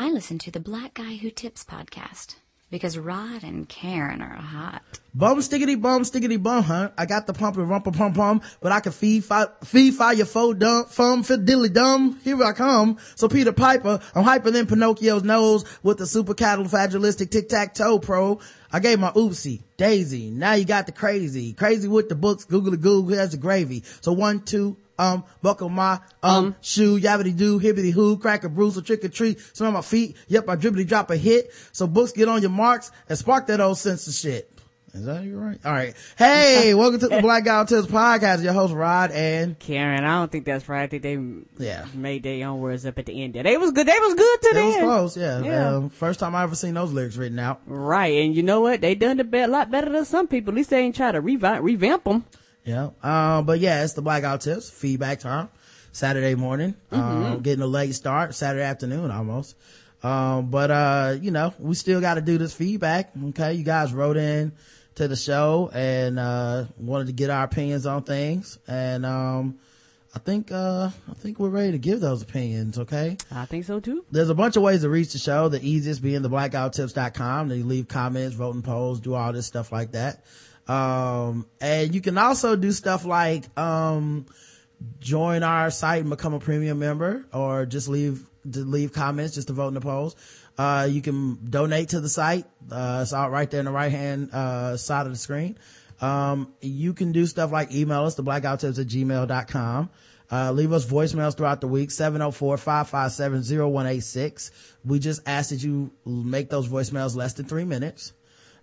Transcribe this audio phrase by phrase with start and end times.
[0.00, 2.36] I listen to the Black Guy Who Tips podcast
[2.70, 5.00] because Rod and Karen are hot.
[5.12, 6.90] Bum stickity bum stickity bum, huh?
[6.96, 10.24] I got the pump and rumpa pum pum, but I can feed fi- feed fire
[10.24, 12.20] faux dumb fum fiddly dumb.
[12.22, 12.98] Here I come.
[13.16, 18.38] So Peter Piper, I'm hyper than Pinocchio's nose with the supercalifragilistic tic tac toe pro.
[18.70, 20.30] I gave my oopsie, Daisy.
[20.30, 22.44] Now you got the crazy, crazy with the books.
[22.44, 23.82] Google the goo, here's the gravy.
[24.00, 28.76] So one, two, um, buckle my, um, shoe, yabbity doo, hibbity hoo, crack a bruise,
[28.76, 31.52] a trick or treat, smell my feet, yep, I dribbly drop a hit.
[31.72, 34.50] So books get on your marks and spark that old sense of shit.
[34.94, 35.58] Is that you right?
[35.66, 35.94] All right.
[36.16, 38.42] Hey, welcome to the Black Guy Tips podcast.
[38.42, 40.82] Your host Rod and Karen, I don't think that's right.
[40.84, 41.84] I think they Yeah.
[41.94, 43.42] made their own words up at the end there.
[43.42, 43.86] They was good.
[43.86, 44.84] They was good to it the was end.
[44.84, 45.16] close.
[45.16, 45.42] Yeah.
[45.42, 45.76] Yeah.
[45.76, 47.60] Um, first time I ever seen those lyrics written out.
[47.66, 48.14] Right.
[48.24, 48.80] And you know what?
[48.80, 50.52] They done a lot better than some people.
[50.52, 52.24] At least they ain't try to revamp, revamp them.
[52.68, 52.90] Yeah.
[53.02, 55.48] Um, but yeah, it's the Blackout Tips feedback time.
[55.90, 56.74] Saturday morning.
[56.92, 58.34] Um, getting a late start.
[58.34, 59.56] Saturday afternoon almost.
[60.02, 63.10] Um, but, uh, you know, we still got to do this feedback.
[63.30, 63.54] Okay.
[63.54, 64.52] You guys wrote in
[64.96, 68.58] to the show and, uh, wanted to get our opinions on things.
[68.68, 69.58] And, um,
[70.14, 72.78] I think, uh, I think we're ready to give those opinions.
[72.78, 73.16] Okay.
[73.32, 74.04] I think so too.
[74.10, 75.48] There's a bunch of ways to reach the show.
[75.48, 77.50] The easiest being the blackouttips.com.
[77.50, 80.22] You leave comments, voting polls, do all this stuff like that.
[80.68, 84.26] Um, and you can also do stuff like, um,
[85.00, 89.54] join our site and become a premium member or just leave, leave comments just to
[89.54, 90.14] vote in the polls.
[90.56, 92.44] Uh, you can donate to the site.
[92.70, 95.56] Uh, it's out right there in the right hand, uh, side of the screen.
[96.00, 99.90] Um, you can do stuff like email us blackouttips at gmail.com.
[100.30, 104.50] Uh, leave us voicemails throughout the week, 704-557-0186.
[104.84, 108.12] We just ask that you make those voicemails less than three minutes.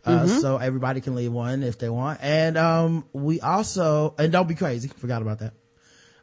[0.05, 2.19] Uh, so everybody can leave one if they want.
[2.21, 4.87] And, um, we also, and don't be crazy.
[4.87, 5.53] Forgot about that.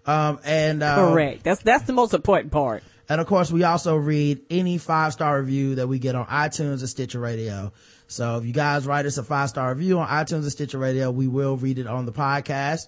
[0.06, 1.42] Um, and, uh, Correct.
[1.42, 2.82] That's, that's the most important part.
[3.08, 6.82] and of course, we also read any five star review that we get on iTunes
[6.82, 7.72] or Stitcher Radio.
[8.06, 11.10] So if you guys write us a five star review on iTunes or Stitcher Radio,
[11.10, 12.82] we will read it on the podcast,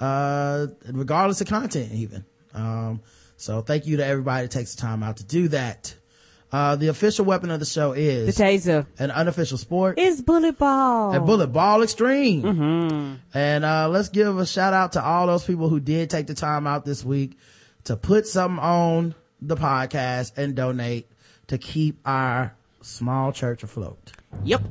[0.00, 2.24] uh, regardless of content even.
[2.54, 3.00] Um,
[3.36, 5.94] so thank you to everybody that takes the time out to do that.
[6.52, 9.98] Uh, the official weapon of the show is The is taser an unofficial sport.
[9.98, 11.14] is bullet ball.
[11.14, 13.20] A bullet ball extreme.
[13.34, 16.34] And, uh, let's give a shout out to all those people who did take the
[16.34, 17.36] time out this week
[17.84, 21.10] to put something on the podcast and donate
[21.48, 24.12] to keep our small church afloat.
[24.44, 24.62] Yep.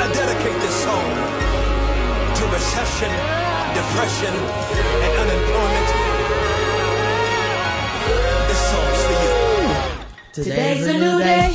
[0.00, 1.10] I dedicate this song
[2.36, 3.10] to recession,
[3.74, 5.17] depression, and
[10.38, 10.44] you.
[10.44, 11.52] Today's a new day.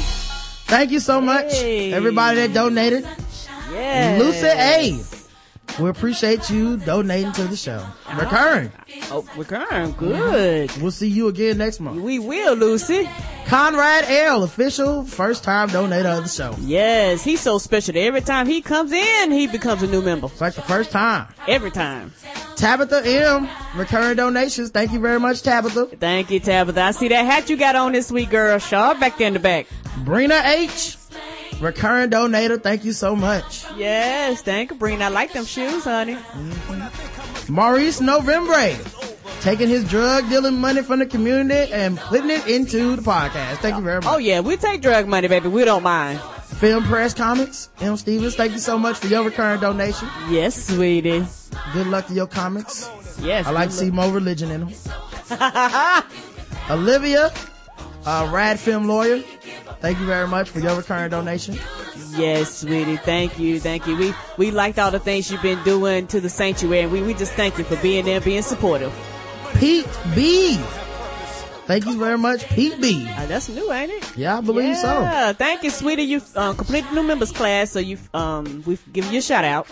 [0.65, 1.93] Thank you so much, Hey.
[1.93, 3.05] everybody that donated.
[3.71, 4.17] Yeah.
[4.19, 5.22] Lucy A.
[5.79, 7.83] We appreciate you donating to the show.
[8.15, 8.71] Recurring.
[9.05, 10.71] Oh, we're good.
[10.77, 12.01] We'll see you again next month.
[12.01, 13.09] We will, Lucy.
[13.47, 16.55] Conrad L, official first time donator of the show.
[16.59, 17.93] Yes, he's so special.
[17.93, 20.27] that Every time he comes in, he becomes a new member.
[20.27, 21.27] It's like the first time.
[21.47, 22.13] Every time.
[22.55, 24.69] Tabitha M, recurring donations.
[24.69, 25.87] Thank you very much, Tabitha.
[25.97, 26.81] Thank you, Tabitha.
[26.81, 28.59] I see that hat you got on this week, girl.
[28.59, 29.67] Sharp back there in the back.
[30.03, 30.95] Brina H,
[31.59, 32.61] recurring donator.
[32.61, 33.65] Thank you so much.
[33.77, 35.01] Yes, thank you, Breen.
[35.01, 36.15] I like them shoes, honey.
[36.15, 37.53] Mm-hmm.
[37.53, 38.75] Maurice Novembre,
[39.41, 43.57] taking his drug dealing money from the community and putting it into the podcast.
[43.57, 44.13] Thank you very much.
[44.13, 45.49] Oh yeah, we take drug money, baby.
[45.49, 46.19] We don't mind.
[46.53, 47.97] Film Press Comics, M.
[47.97, 50.07] Stevens, thank you so much for your recurring donation.
[50.29, 51.25] Yes, sweetie.
[51.73, 52.89] Good luck to your comics.
[53.21, 53.45] Yes.
[53.47, 54.73] I like to see more religion in them.
[56.69, 57.31] Olivia,
[58.05, 59.19] uh, Rad Film Lawyer,
[59.79, 61.57] thank you very much for your recurring donation.
[62.15, 62.97] Yes, sweetie.
[62.97, 63.95] Thank you, thank you.
[63.97, 66.87] We we liked all the things you've been doing to the sanctuary.
[66.87, 68.93] We we just thank you for being there, being supportive.
[69.55, 70.57] Pete B,
[71.65, 73.07] thank you very much, Pete B.
[73.09, 74.17] Uh, that's new, ain't it?
[74.17, 75.01] Yeah, I believe so.
[75.01, 76.03] Yeah, thank you, sweetie.
[76.03, 79.67] You um, completed new members class, so you um we've given you a shout out.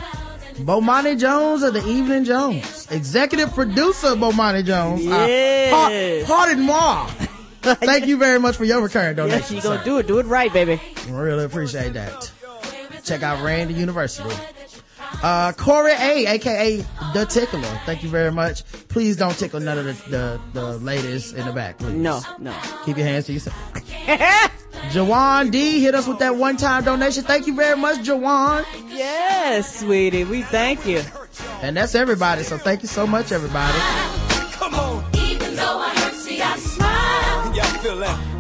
[0.58, 2.88] Bomani Jones of the Evening Jones.
[2.92, 5.04] Executive producer Bomani Jones.
[5.04, 6.24] Yes.
[6.24, 7.08] Uh, Pardon moi.
[7.82, 9.40] Thank you very much for your recurring donation.
[9.40, 10.08] Yes, you gonna do it.
[10.08, 10.82] Do it right, baby.
[11.10, 12.32] Really appreciate that.
[13.04, 14.34] Check out Randy University.
[15.24, 16.78] Uh, Corey A, aka
[17.14, 17.62] The Tickler.
[17.86, 18.64] Thank you very much.
[18.88, 21.94] Please don't tickle none of the, the, the ladies in the back, please.
[21.94, 22.56] No, no.
[22.86, 23.56] Keep your hands to yourself.
[24.92, 27.24] Jawan D hit us with that one time donation.
[27.24, 28.66] Thank you very much, Jawan.
[28.90, 30.24] yes, sweetie.
[30.24, 31.04] We thank you.
[31.62, 32.44] And that's everybody.
[32.44, 33.78] So thank you so much, everybody.
[37.96, 38.08] Smile.
[38.08, 38.31] Y'all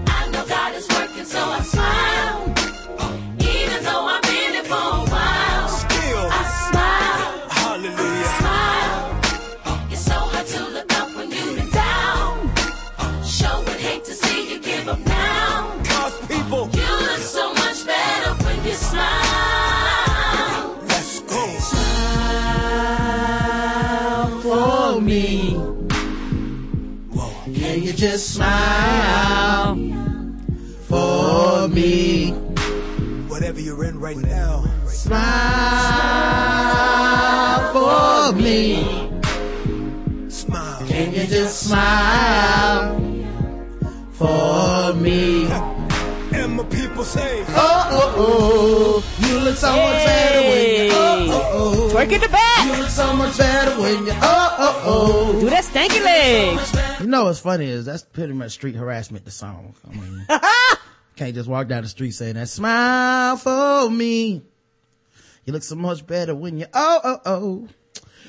[34.15, 35.21] right now, Smile
[37.73, 38.83] for me.
[40.29, 40.87] smile.
[40.87, 42.99] Can you just smile
[44.11, 45.47] for me?
[46.33, 49.27] And my people say, Oh, oh, oh.
[49.27, 51.93] You look so much better when you, oh, oh, oh.
[51.93, 52.65] Twerk in the back.
[52.73, 55.39] You look so much better when you, oh, oh, oh.
[55.41, 56.57] Do that stanky leg.
[56.57, 56.97] oh.
[57.01, 59.75] You know what's funny is that's pretty much street harassment, the song.
[59.85, 60.25] I mean,
[61.21, 64.41] can't just walk down the street saying that, smile for me.
[65.45, 67.67] You look so much better when you, oh, oh, oh.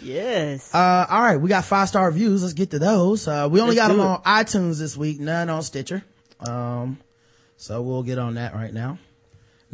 [0.03, 0.75] Yes.
[0.75, 2.43] Uh, all right, we got five star reviews.
[2.43, 3.27] Let's get to those.
[3.27, 6.05] Uh, we only Let's got them do on iTunes this week, none on Stitcher.
[6.41, 6.99] Um,
[7.57, 8.99] so we'll get on that right now.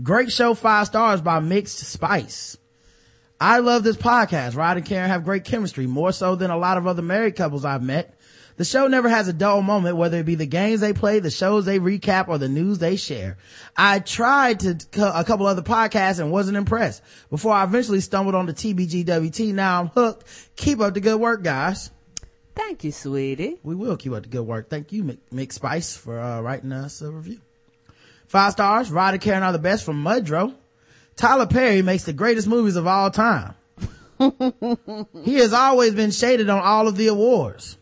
[0.00, 2.56] Great show, five stars by Mixed Spice.
[3.40, 4.56] I love this podcast.
[4.56, 7.64] Rod and Karen have great chemistry, more so than a lot of other married couples
[7.64, 8.16] I've met.
[8.58, 11.30] The show never has a dull moment, whether it be the games they play, the
[11.30, 13.38] shows they recap, or the news they share.
[13.76, 17.00] I tried to co- a couple other podcasts and wasn't impressed
[17.30, 19.54] before I eventually stumbled on the TBGWT.
[19.54, 20.26] Now I'm hooked.
[20.56, 21.92] Keep up the good work, guys.
[22.56, 23.60] Thank you, sweetie.
[23.62, 24.68] We will keep up the good work.
[24.68, 27.40] Thank you, Mick, Mick Spice, for uh, writing us a review.
[28.26, 28.90] Five stars.
[28.90, 30.52] And Karen are the best from Mudrow.
[31.14, 33.54] Tyler Perry makes the greatest movies of all time.
[35.22, 37.77] he has always been shaded on all of the awards.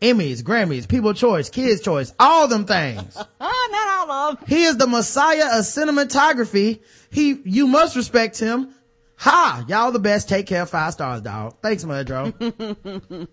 [0.00, 3.16] Emmys, Grammys, People Choice, Kids Choice, all them things.
[3.40, 4.48] Oh, not all of them.
[4.48, 6.80] He is the messiah of cinematography.
[7.10, 8.74] He, you must respect him.
[9.16, 9.66] Ha!
[9.68, 10.30] Y'all the best.
[10.30, 10.64] Take care.
[10.64, 11.56] Five stars, dog.
[11.60, 12.32] Thanks, Mudrow.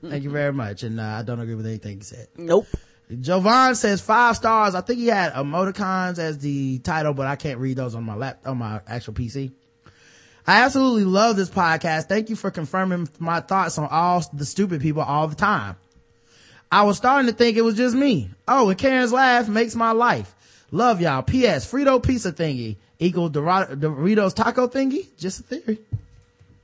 [0.10, 0.84] Thank you very much.
[0.84, 2.28] And uh, I don't agree with anything you said.
[2.36, 2.68] Nope.
[3.22, 4.76] Jovan says five stars.
[4.76, 8.16] I think he had emoticons as the title, but I can't read those on my
[8.16, 9.54] lap, on my actual PC.
[10.46, 12.10] I absolutely love this podcast.
[12.10, 15.78] Thank you for confirming my thoughts on all the stupid people all the time.
[16.72, 18.30] I was starting to think it was just me.
[18.48, 20.34] Oh, and Karen's laugh makes my life.
[20.72, 21.22] Love y'all.
[21.24, 21.70] P.S.
[21.72, 25.08] Frito pizza thingy equal Doritos taco thingy?
[25.18, 25.80] Just a theory.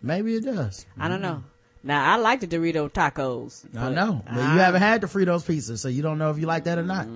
[0.01, 0.85] Maybe it does.
[0.99, 1.43] I don't know.
[1.85, 3.63] Now, I like the Dorito tacos.
[3.77, 4.21] I know.
[4.25, 6.63] But I- you haven't had the Fritos pizza, so you don't know if you like
[6.65, 7.07] that or not.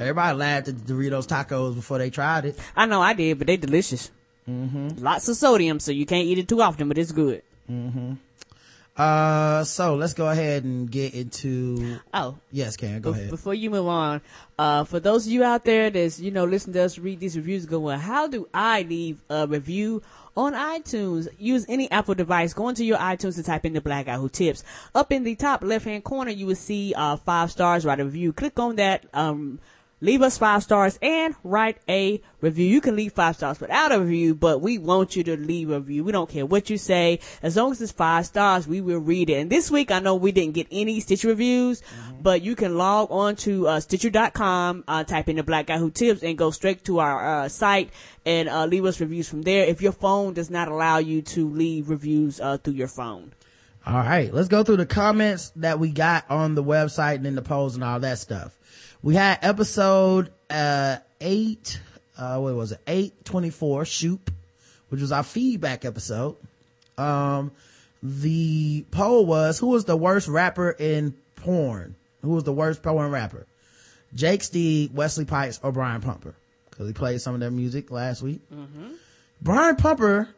[0.00, 2.58] Everybody laughed at the Doritos tacos before they tried it.
[2.76, 4.10] I know I did, but they delicious.
[4.48, 5.02] Mm-hmm.
[5.02, 7.42] Lots of sodium, so you can't eat it too often, but it's good.
[8.96, 13.30] Uh, so let's go ahead and get into, Oh, yes, Karen, go Be- ahead.
[13.30, 14.20] Before you move on,
[14.58, 17.34] uh, for those of you out there that's, you know, listen to us read these
[17.36, 20.02] reviews, going, well, how do I leave a review
[20.36, 21.26] on iTunes?
[21.38, 22.52] Use any Apple device.
[22.52, 24.62] Go into your iTunes and type in the Black Guy Who Tips.
[24.94, 28.04] Up in the top left hand corner, you will see, uh, five stars, write a
[28.04, 28.34] review.
[28.34, 29.58] Click on that, um,
[30.02, 32.66] leave us five stars and write a review.
[32.66, 35.78] You can leave five stars without a review, but we want you to leave a
[35.78, 36.04] review.
[36.04, 37.20] We don't care what you say.
[37.40, 39.34] As long as it's five stars, we will read it.
[39.34, 41.82] And this week, I know we didn't get any Stitcher reviews,
[42.20, 45.90] but you can log on to uh, Stitcher.com, uh, type in the Black Guy Who
[45.90, 47.90] Tips, and go straight to our uh, site
[48.26, 49.64] and uh, leave us reviews from there.
[49.64, 53.32] If your phone does not allow you to leave reviews uh, through your phone.
[53.86, 54.32] All right.
[54.32, 57.74] Let's go through the comments that we got on the website and in the polls
[57.74, 58.56] and all that stuff.
[59.02, 61.80] We had episode, uh, eight,
[62.16, 62.80] uh, what was it?
[62.86, 64.30] 824 Shoop,
[64.90, 66.36] which was our feedback episode.
[66.96, 67.50] Um,
[68.00, 71.96] the poll was who was the worst rapper in porn?
[72.22, 73.46] Who was the worst porn rapper?
[74.14, 76.34] Jake Steed, Wesley Pipes, or Brian Pumper?
[76.70, 78.40] Cause he played some of their music last week.
[79.40, 80.28] Brian Pumper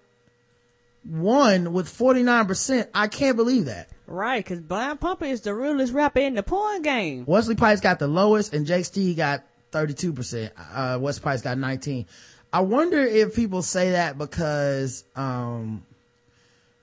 [1.08, 2.88] won with 49%.
[2.94, 3.88] I can't believe that.
[4.06, 7.25] Right, because Brian Pumper is the realest rapper in the porn game.
[7.26, 10.50] Wesley Pipes got the lowest and Jake Steed got 32%.
[10.75, 12.06] Uh, Wesley Pipes got 19.
[12.52, 15.84] I wonder if people say that because, um,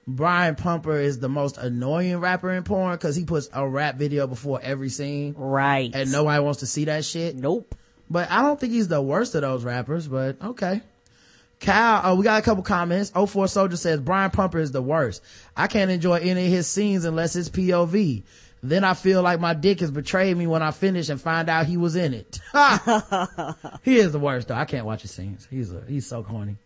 [0.07, 4.25] Brian Pumper is the most annoying rapper in porn because he puts a rap video
[4.27, 5.91] before every scene Right.
[5.93, 7.35] and nobody wants to see that shit.
[7.35, 7.75] Nope.
[8.09, 10.81] But I don't think he's the worst of those rappers, but okay.
[11.61, 13.11] Kyle, oh, we got a couple comments.
[13.11, 15.23] 04 Soldier says Brian Pumper is the worst.
[15.55, 18.23] I can't enjoy any of his scenes unless it's POV.
[18.63, 21.67] Then I feel like my dick has betrayed me when I finish and find out
[21.67, 22.39] he was in it.
[23.83, 24.55] he is the worst though.
[24.55, 25.47] I can't watch his scenes.
[25.49, 26.57] He's a, he's so corny.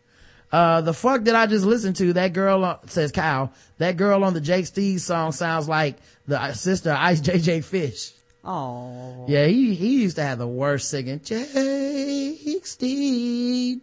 [0.52, 2.14] Uh, the fuck did I just listen to?
[2.14, 5.98] That girl, on, says Kyle, that girl on the Jake Steed song sounds like
[6.28, 8.12] the uh, sister Ice JJ Fish.
[8.44, 9.26] Oh.
[9.28, 11.20] Yeah, he, he used to have the worst singing.
[11.24, 13.82] Jake Steed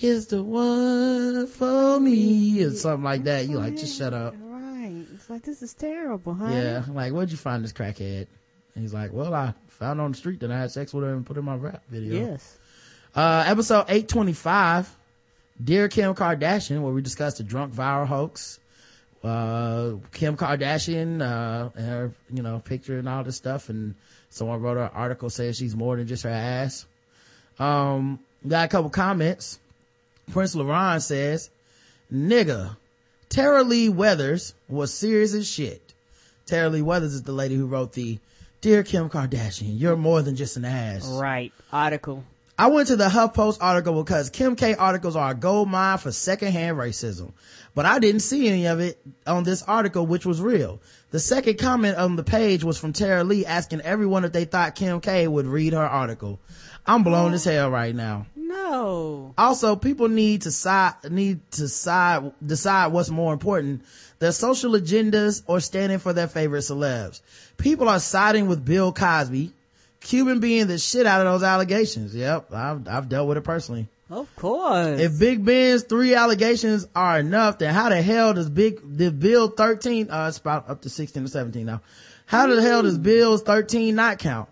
[0.00, 3.48] is the one for me, or something like that.
[3.48, 4.34] You like, just shut up.
[4.40, 5.04] Right.
[5.14, 6.48] It's like, this is terrible, huh?
[6.50, 8.26] Yeah, I'm like, where'd you find this crackhead?
[8.74, 11.14] And he's like, well, I found on the street, then I had sex with her
[11.14, 12.30] and put her in my rap video.
[12.30, 12.58] Yes.
[13.14, 14.96] Uh, episode 825,
[15.62, 18.58] Dear Kim Kardashian, where we discussed the drunk viral hoax.
[19.22, 23.94] Uh, Kim Kardashian, uh, and her, you know, picture and all this stuff and
[24.34, 26.86] Someone wrote an article saying she's more than just her ass.
[27.60, 29.60] Um, got a couple comments.
[30.32, 31.50] Prince Laron says,
[32.12, 32.76] nigga,
[33.28, 35.94] Tara Lee Weathers was serious as shit.
[36.46, 38.18] Tara Lee Weathers is the lady who wrote the
[38.60, 41.06] Dear Kim Kardashian, you're more than just an ass.
[41.06, 41.52] Right.
[41.70, 42.24] Article.
[42.58, 46.12] I went to the HuffPost article because Kim K articles are a gold mine for
[46.12, 47.32] secondhand racism,
[47.74, 50.80] but I didn't see any of it on this article, which was real.
[51.10, 54.76] The second comment on the page was from Tara Lee asking everyone if they thought
[54.76, 56.38] Kim K would read her article.
[56.86, 58.26] I'm blown as hell right now.
[58.70, 59.34] No.
[59.36, 63.82] Also, people need to side, need to side, decide what's more important,
[64.20, 67.20] their social agendas or standing for their favorite celebs.
[67.58, 69.52] People are siding with Bill Cosby,
[70.00, 72.14] Cuban being the shit out of those allegations.
[72.14, 73.86] Yep, I've, I've dealt with it personally.
[74.08, 75.00] Of course.
[75.00, 79.48] If Big Ben's three allegations are enough, then how the hell does Big, did Bill
[79.48, 81.80] 13, uh, it's about up to 16 or 17 now.
[82.26, 84.48] How the hell does Bill's 13 not count?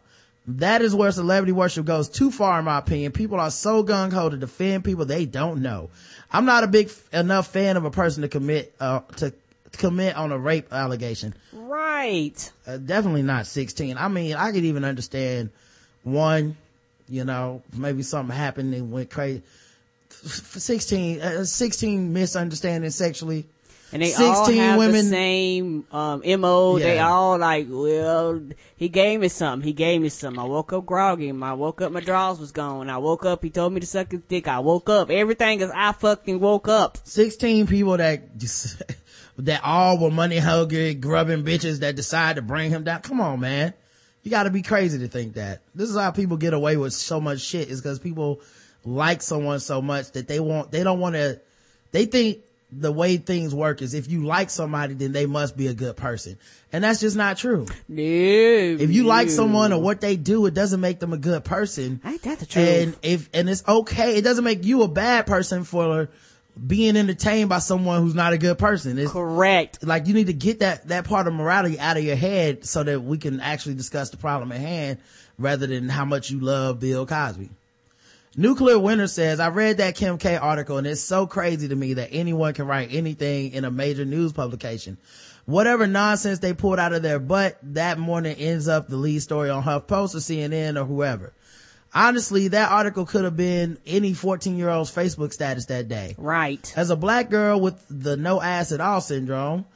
[0.46, 3.12] That is where celebrity worship goes too far, in my opinion.
[3.12, 5.90] People are so gung ho to defend people they don't know.
[6.32, 9.32] I'm not a big f- enough fan of a person to commit, uh, to
[9.72, 11.34] commit on a rape allegation.
[11.52, 12.52] right.
[12.66, 13.96] Uh, definitely not 16.
[13.96, 15.50] I mean, I could even understand
[16.02, 16.56] one,
[17.08, 19.42] you know, maybe something happened and went crazy.
[20.10, 23.46] 16, uh, 16 misunderstanding sexually.
[23.92, 26.78] And they all 16 have women- the same um, mo.
[26.78, 28.40] They all like, well,
[28.76, 29.66] he gave me something.
[29.66, 30.40] He gave me something.
[30.40, 31.30] I woke up groggy.
[31.30, 32.88] I woke up, my drawers was gone.
[32.88, 33.42] I woke up.
[33.42, 34.48] He told me to suck his dick.
[34.48, 35.10] I woke up.
[35.10, 36.98] Everything is I fucking woke up.
[37.04, 38.82] 16 people that just,
[39.38, 43.02] that all were money hungry, grubbing bitches that decided to bring him down.
[43.02, 43.74] Come on, man.
[44.22, 45.62] You gotta be crazy to think that.
[45.74, 48.40] This is how people get away with so much shit is because people
[48.84, 51.40] like someone so much that they want, they don't want to,
[51.90, 52.38] they think
[52.74, 55.96] the way things work is if you like somebody, then they must be a good
[55.96, 56.38] person.
[56.72, 57.66] And that's just not true.
[57.86, 58.02] No.
[58.02, 62.00] If you like someone or what they do, it doesn't make them a good person.
[62.04, 62.68] Ain't that the truth?
[62.68, 64.16] And if, and it's okay.
[64.16, 66.08] It doesn't make you a bad person for
[66.66, 68.98] being entertained by someone who's not a good person.
[68.98, 69.84] It's Correct.
[69.84, 72.82] like you need to get that, that part of morality out of your head so
[72.82, 74.98] that we can actually discuss the problem at hand
[75.38, 77.50] rather than how much you love Bill Cosby.
[78.36, 81.94] Nuclear Winter says, I read that Kim K article and it's so crazy to me
[81.94, 84.96] that anyone can write anything in a major news publication.
[85.44, 89.50] Whatever nonsense they pulled out of their butt that morning ends up the lead story
[89.50, 91.32] on HuffPost or CNN or whoever.
[91.94, 96.14] Honestly, that article could have been any 14 year old's Facebook status that day.
[96.16, 96.72] Right.
[96.74, 99.66] As a black girl with the no ass at all syndrome,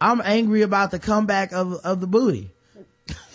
[0.00, 2.50] I'm angry about the comeback of, of the booty.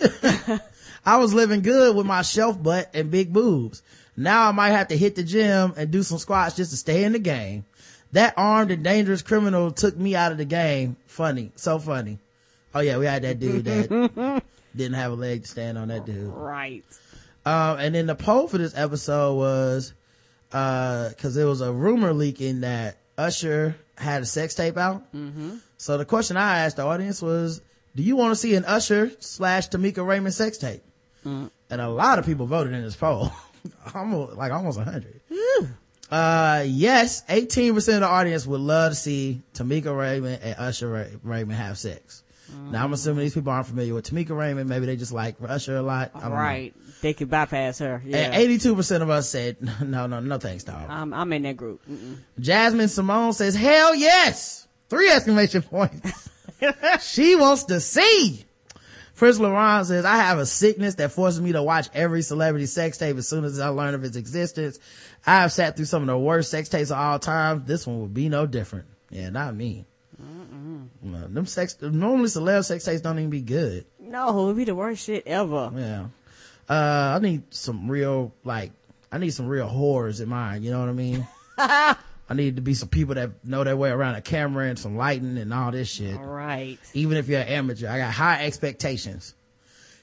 [1.04, 3.82] I was living good with my shelf butt and big boobs.
[4.22, 7.04] Now I might have to hit the gym and do some squats just to stay
[7.04, 7.64] in the game.
[8.12, 10.96] That armed and dangerous criminal took me out of the game.
[11.06, 11.50] Funny.
[11.56, 12.18] So funny.
[12.74, 14.42] Oh yeah, we had that dude that
[14.76, 16.28] didn't have a leg to stand on that dude.
[16.28, 16.84] Right.
[17.44, 19.92] Um, and then the poll for this episode was,
[20.52, 25.12] uh, cause there was a rumor leaking that Usher had a sex tape out.
[25.12, 25.56] Mm-hmm.
[25.78, 27.60] So the question I asked the audience was,
[27.96, 30.82] do you want to see an Usher slash Tameka Raymond sex tape?
[31.24, 33.32] And a lot of people voted in this poll.
[33.94, 35.20] almost, like almost a hundred.
[36.10, 41.16] Uh, yes, 18% of the audience would love to see Tameka Raymond and Usher Ray-
[41.22, 42.22] Raymond have sex.
[42.70, 44.68] Now I'm assuming these people aren't familiar with Tameka Raymond.
[44.68, 46.12] Maybe they just like Usher a lot.
[46.12, 46.36] Don't know.
[46.36, 46.74] Right.
[47.00, 48.02] They could bypass her.
[48.04, 48.30] Yeah.
[48.30, 50.84] And 82% of us said, no, no, no thanks, dog.
[50.88, 51.80] I'm, I'm in that group.
[51.90, 52.18] Mm-mm.
[52.38, 54.68] Jasmine Simone says, hell yes!
[54.90, 56.28] Three exclamation points.
[57.00, 58.44] she wants to see.
[59.22, 62.98] Fritz Laurent says, I have a sickness that forces me to watch every celebrity sex
[62.98, 64.80] tape as soon as I learn of its existence.
[65.24, 67.62] I have sat through some of the worst sex tapes of all time.
[67.64, 68.86] This one would be no different.
[69.10, 69.84] Yeah, not me.
[70.18, 73.86] No, them sex, normally celeb sex tapes don't even be good.
[74.00, 75.70] No, it'd be the worst shit ever.
[75.72, 76.06] Yeah.
[76.68, 78.72] Uh, I need some real, like,
[79.12, 80.64] I need some real whores in mine.
[80.64, 81.28] You know what I mean?
[82.32, 84.96] I need to be some people that know their way around a camera and some
[84.96, 86.16] lighting and all this shit.
[86.16, 86.78] All right.
[86.94, 89.34] Even if you're an amateur, I got high expectations.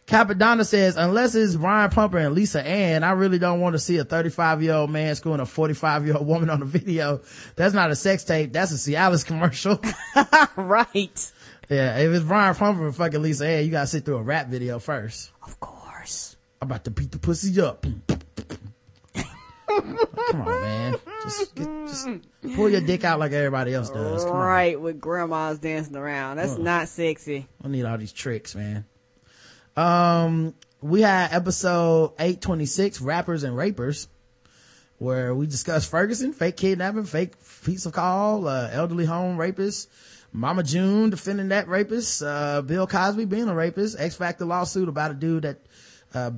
[0.05, 3.97] Capadonna says, unless it's Brian Pumper and Lisa Ann, I really don't want to see
[3.97, 7.21] a 35 year old man screwing a 45 year old woman on a video.
[7.55, 8.53] That's not a sex tape.
[8.53, 9.81] That's a Cialis commercial.
[10.55, 11.31] right.
[11.67, 11.97] yeah.
[11.97, 14.77] If it's Brian Pumper and fucking Lisa Ann, you gotta sit through a rap video
[14.77, 15.31] first.
[15.41, 16.37] Of course.
[16.61, 17.87] I'm about to beat the pussy up.
[19.81, 20.95] Come on, man.
[21.23, 22.07] Just, get, just
[22.55, 24.23] pull your dick out like everybody else does.
[24.23, 24.45] Come on.
[24.45, 26.37] Right, with grandmas dancing around.
[26.37, 27.47] That's not sexy.
[27.63, 28.85] I need all these tricks, man.
[29.75, 34.07] Um, we had episode 826, Rappers and Rapers,
[34.97, 37.33] where we discussed Ferguson, fake kidnapping, fake
[37.63, 39.89] piece of call, uh, elderly home rapist,
[40.31, 45.11] Mama June defending that rapist, uh, Bill Cosby being a rapist, X Factor lawsuit about
[45.11, 45.57] a dude that,
[46.13, 46.31] uh,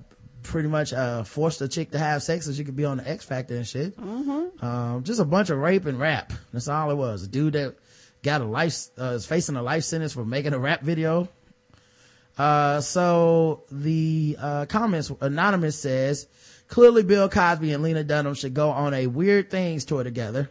[0.44, 3.10] pretty much, uh, forced a chick to have sex so she could be on the
[3.10, 3.98] X Factor and shit.
[3.98, 4.66] Mm-hmm.
[4.66, 6.34] Um, just a bunch of rape and rap.
[6.54, 7.24] That's all it was.
[7.24, 7.76] A dude that
[8.24, 11.30] got a life, uh, is facing a life sentence for making a rap video.
[12.38, 16.28] Uh, so the, uh, comments, anonymous says,
[16.68, 20.50] clearly Bill Cosby and Lena Dunham should go on a weird things tour together.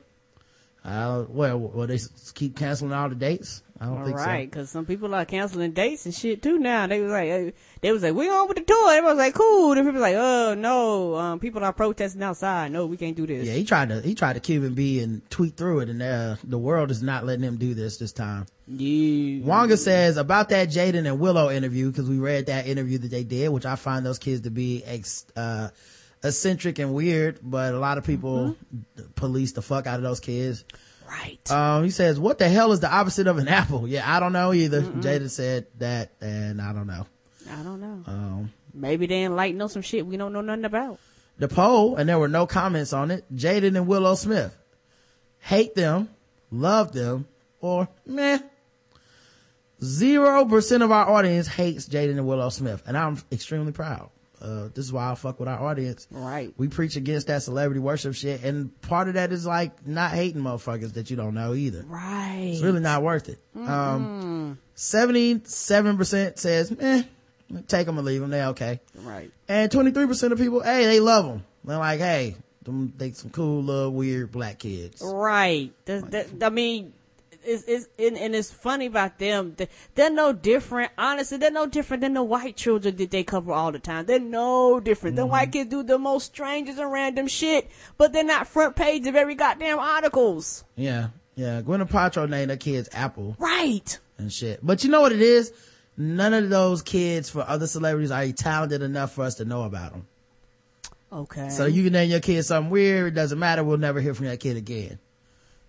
[0.84, 1.98] Uh, well, will they
[2.34, 3.62] keep canceling all the dates?
[3.82, 6.86] I don't All think right, because some people are canceling dates and shit too now.
[6.86, 8.90] They was like, they was like, we on with the tour.
[8.90, 9.74] Everybody was like, cool.
[9.74, 12.72] Then people like, oh no, um, people are protesting outside.
[12.72, 13.46] No, we can't do this.
[13.46, 16.36] Yeah, he tried to, he tried to Cuban B and tweet through it and, uh,
[16.44, 18.44] the world is not letting him do this this time.
[18.66, 19.46] Yeah.
[19.46, 23.24] Wonga says about that Jaden and Willow interview, cause we read that interview that they
[23.24, 25.68] did, which I find those kids to be ex, uh,
[26.22, 28.56] eccentric and weird, but a lot of people
[29.14, 30.64] police the fuck out of those kids.
[31.08, 31.50] Right.
[31.50, 33.88] Um, he says, what the hell is the opposite of an apple?
[33.88, 34.82] Yeah, I don't know either.
[34.82, 37.06] Jada said that and I don't know.
[37.50, 38.04] I don't know.
[38.06, 41.00] Um, Maybe they enlighten us some shit we don't know nothing about.
[41.38, 44.56] the poll, and there were no comments on it, Jaden and Willow Smith.
[45.40, 46.08] Hate them,
[46.52, 47.26] love them,
[47.60, 48.38] or meh.
[49.82, 54.10] Zero percent of our audience hates Jaden and Willow Smith, and I'm extremely proud.
[54.40, 56.06] Uh, this is why I fuck with our audience.
[56.10, 56.52] Right.
[56.56, 60.40] We preach against that celebrity worship shit, and part of that is like not hating
[60.40, 61.84] motherfuckers that you don't know either.
[61.86, 62.50] Right.
[62.52, 63.38] It's really not worth it.
[63.54, 67.02] Um, 77% says, eh,
[67.68, 68.30] take them or leave them.
[68.30, 68.80] They okay.
[68.94, 69.30] Right.
[69.48, 71.44] And 23% of people, hey, they love them.
[71.64, 75.02] They're like, hey, them, they some cool, little, weird black kids.
[75.04, 75.72] Right.
[75.84, 76.94] That, that, I mean,
[77.44, 79.54] it's, it's, and, and it's funny about them.
[79.56, 80.92] They- They're no different.
[80.98, 84.06] Honestly, they're no different than the white children that they cover all the time.
[84.06, 85.16] They're no different.
[85.16, 85.52] The white mm-hmm.
[85.52, 89.34] kids do the most strangest and random shit, but they're not front page of every
[89.34, 90.64] goddamn articles.
[90.76, 91.08] Yeah.
[91.34, 91.62] Yeah.
[91.62, 93.98] Gwyneth Paltrow named her kids Apple Right.
[94.18, 94.60] and shit.
[94.62, 95.52] But you know what it is?
[95.96, 99.92] None of those kids for other celebrities are talented enough for us to know about
[99.92, 100.06] them.
[101.12, 101.48] Okay.
[101.50, 103.12] So you can name your kid something weird.
[103.12, 103.64] It doesn't matter.
[103.64, 104.98] We'll never hear from that kid again.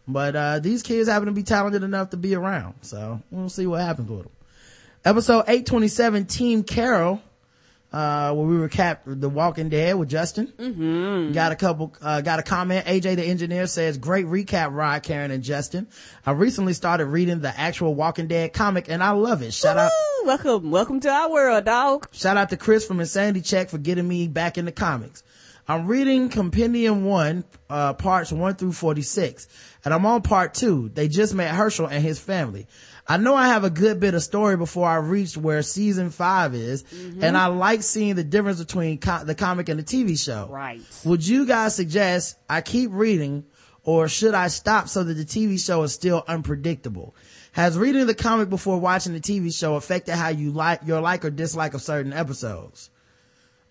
[0.08, 2.76] But, uh, these kids happen to be talented enough to be around.
[2.82, 4.32] So we'll see what happens with them.
[5.04, 7.22] Episode 827, Team Carol,
[7.94, 10.48] uh, where we recap The Walking Dead with Justin.
[10.48, 11.34] Mm-hmm.
[11.34, 12.86] Got a couple, uh, got a comment.
[12.86, 15.88] AJ the engineer says, great recap, Rod, Karen, and Justin.
[16.26, 19.54] I recently started reading the actual Walking Dead comic and I love it.
[19.54, 19.92] Shout out,
[20.24, 22.08] welcome, welcome to our world, dog.
[22.12, 25.24] Shout out to Chris from Insanity Check for getting me back into comics.
[25.68, 29.48] I'm reading Compendium 1, uh, parts 1 through 46,
[29.86, 30.92] and I'm on part 2.
[30.94, 32.68] They just met Hershel and his family.
[33.08, 36.56] I know I have a good bit of story before I reached where season 5
[36.56, 36.84] is,
[37.22, 40.48] and I like seeing the difference between co- the comic and the TV show.
[40.50, 40.82] Right.
[41.04, 43.46] Would you guys suggest I keep reading
[43.84, 47.16] or should I stop so that the TV show is still unpredictable?
[47.54, 51.26] Has reading the comic before watching the TV show affected how you like your like
[51.26, 52.91] or dislike of certain episodes?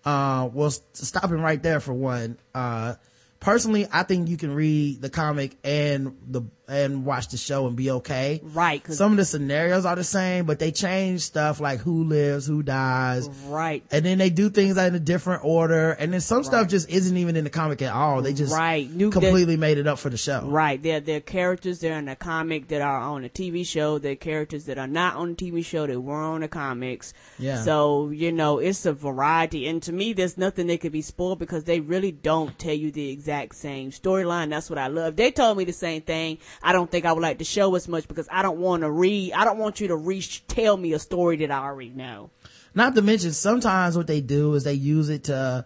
[0.03, 2.37] Uh, well, stopping right there for one.
[2.55, 2.95] Uh,
[3.39, 7.75] personally, I think you can read the comic and the, and watch the show and
[7.75, 8.39] be okay.
[8.43, 8.85] Right.
[8.91, 12.63] Some of the scenarios are the same, but they change stuff like who lives, who
[12.63, 13.27] dies.
[13.47, 13.83] right.
[13.91, 15.91] And then they do things in a different order.
[15.91, 18.21] And then some stuff just isn't even in the comic at all.
[18.21, 18.89] They just Right.
[18.89, 20.41] New- completely made it up for the show.
[20.45, 20.81] Right.
[20.81, 23.97] They're, they're characters that are in the comic that are on the TV show.
[23.99, 27.13] They're characters that are not on the TV show that were on the comics.
[27.37, 27.61] Yeah.
[27.63, 29.67] So, you know, it's a variety.
[29.67, 32.91] And to me, there's nothing that could be spoiled because they really don't tell you
[32.91, 34.49] the exact same storyline.
[34.49, 35.15] That's what I love.
[35.15, 36.37] They told me the same thing.
[36.63, 38.91] I don't think I would like the show as much because I don't want to
[38.91, 42.29] read, I don't want you to re tell me a story that I already know.
[42.73, 45.65] Not to mention, sometimes what they do is they use it to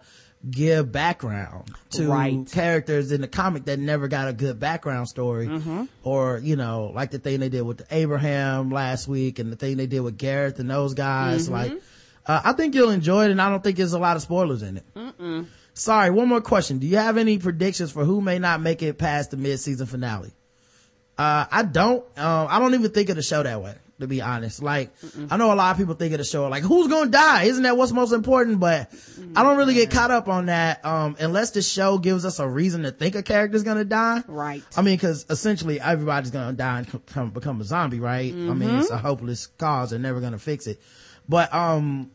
[0.50, 2.50] give background to Right.
[2.50, 5.46] characters in the comic that never got a good background story.
[5.48, 5.84] Mm-hmm.
[6.04, 9.76] Or, you know, like the thing they did with Abraham last week and the thing
[9.76, 11.44] they did with Gareth and those guys.
[11.44, 11.52] Mm-hmm.
[11.52, 11.72] Like,
[12.26, 14.62] uh, I think you'll enjoy it and I don't think there's a lot of spoilers
[14.62, 14.84] in it.
[14.94, 15.46] Mm-mm.
[15.74, 16.78] Sorry, one more question.
[16.78, 20.32] Do you have any predictions for who may not make it past the mid-season finale?
[21.18, 24.20] Uh, I don't, um, I don't even think of the show that way, to be
[24.20, 24.62] honest.
[24.62, 24.90] Like,
[25.30, 27.44] I know a lot of people think of the show like, who's gonna die?
[27.44, 28.60] Isn't that what's most important?
[28.60, 28.92] But
[29.34, 32.46] I don't really get caught up on that, um, unless the show gives us a
[32.46, 34.24] reason to think a character's gonna die.
[34.28, 34.62] Right.
[34.76, 38.32] I mean, cause essentially everybody's gonna die and come, become a zombie, right?
[38.34, 39.90] I mean, it's a hopeless cause.
[39.90, 40.82] They're never gonna fix it.
[41.28, 42.10] But, um,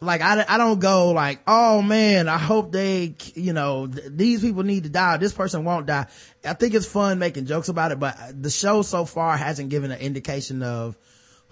[0.00, 4.40] like I, I don't go like oh man i hope they you know th- these
[4.40, 5.18] people need to die.
[5.18, 6.06] This person won't die.
[6.44, 9.90] I think it's fun making jokes about it but the show so far hasn't given
[9.90, 10.96] an indication of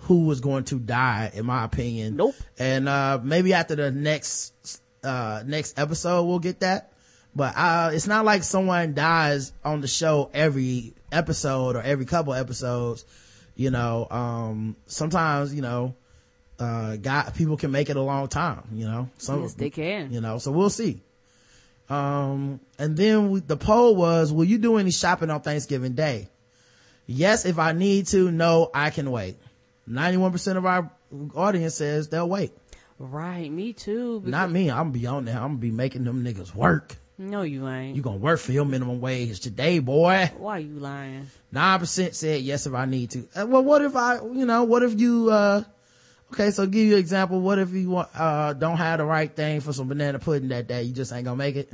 [0.03, 2.17] who was going to die in my opinion.
[2.17, 2.35] Nope.
[2.59, 6.93] and uh maybe after the next uh next episode we'll get that.
[7.37, 12.35] But uh it's not like someone dies on the show every episode or every couple
[12.35, 13.05] episodes
[13.57, 15.95] you know um sometimes you know
[16.59, 20.12] uh, God, people can make it a long time, you know, some, Yes, they can.
[20.12, 21.01] you know, so we'll see.
[21.88, 26.29] Um, and then we, the poll was, will you do any shopping on Thanksgiving Day?
[27.07, 28.31] Yes, if I need to.
[28.31, 29.37] No, I can wait.
[29.88, 30.90] 91% of our
[31.35, 32.53] audience says they'll wait.
[32.99, 34.21] Right, me too.
[34.27, 34.71] Not me.
[34.71, 35.37] I'm gonna be on there.
[35.37, 36.97] I'm gonna be making them niggas work.
[37.16, 37.97] No, you ain't.
[37.97, 40.31] You gonna work for your minimum wage today, boy.
[40.37, 41.29] Why are you lying?
[41.51, 43.27] Nine percent said yes if I need to.
[43.35, 45.62] Uh, Well, what if I, you know, what if you, uh,
[46.33, 47.41] okay, so give you an example.
[47.41, 50.67] What if you want, uh, don't have the right thing for some banana pudding that
[50.67, 50.83] day?
[50.83, 51.71] You just ain't gonna make it?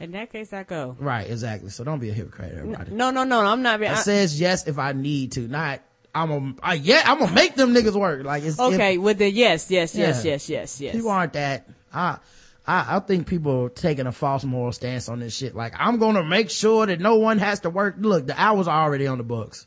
[0.00, 0.96] In that case, I go.
[0.98, 1.70] Right, exactly.
[1.70, 2.90] So don't be a hypocrite, everybody.
[2.90, 3.92] No, no, no, I'm not being.
[3.92, 5.80] It I- says yes if I need to, not,
[6.14, 8.24] I'm gonna, yeah, I'm gonna make them niggas work.
[8.24, 10.32] Like it's, okay, if with the yes, yes, yes, Yeah.
[10.32, 10.94] yes, yes, yes.
[10.94, 12.18] people aren't that, I,
[12.66, 15.54] I, I think people are taking a false moral stance on this shit.
[15.54, 17.96] Like, I'm gonna make sure that no one has to work.
[17.98, 19.66] Look, the hours are already on the books.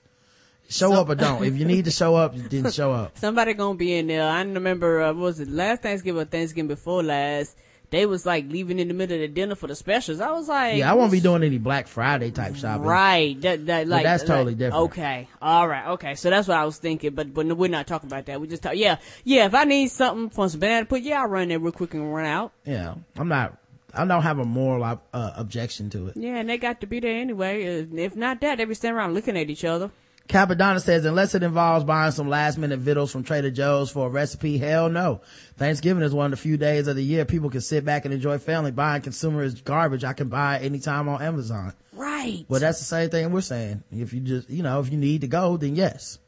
[0.69, 1.43] Show up or don't.
[1.43, 3.17] If you need to show up, you didn't show up.
[3.19, 4.23] Somebody gonna be in there.
[4.27, 7.55] I remember, uh, what was it last Thanksgiving or Thanksgiving before last?
[7.89, 10.19] They was like leaving in the middle of the dinner for the specials.
[10.19, 12.85] I was like, Yeah, I won't be doing any Black Friday type shopping.
[12.85, 13.39] Right.
[13.39, 14.83] That, that, like, that's totally like- different.
[14.87, 15.29] Okay.
[15.41, 15.87] All right.
[15.91, 16.15] Okay.
[16.15, 18.41] So that's what I was thinking, but, but we're not talking about that.
[18.41, 21.29] We just talk, yeah, yeah, if I need something from some banana put, yeah, I'll
[21.29, 22.51] run there real quick and run out.
[22.65, 23.57] Yeah, I'm not,
[23.93, 24.97] I don't have a moral, uh,
[25.37, 26.17] objection to it.
[26.17, 27.83] Yeah, and they got to be there anyway.
[27.83, 29.91] Uh, If not that, they be standing around looking at each other.
[30.27, 34.09] Capadonna says, unless it involves buying some last minute vittles from Trader Joe's for a
[34.09, 35.21] recipe, hell no.
[35.55, 38.13] Thanksgiving is one of the few days of the year people can sit back and
[38.13, 38.71] enjoy family.
[38.71, 41.73] Buying consumerist garbage I can buy anytime on Amazon.
[41.93, 42.45] Right.
[42.49, 43.83] Well, that's the same thing we're saying.
[43.91, 46.19] If you just, you know, if you need to go, then yes.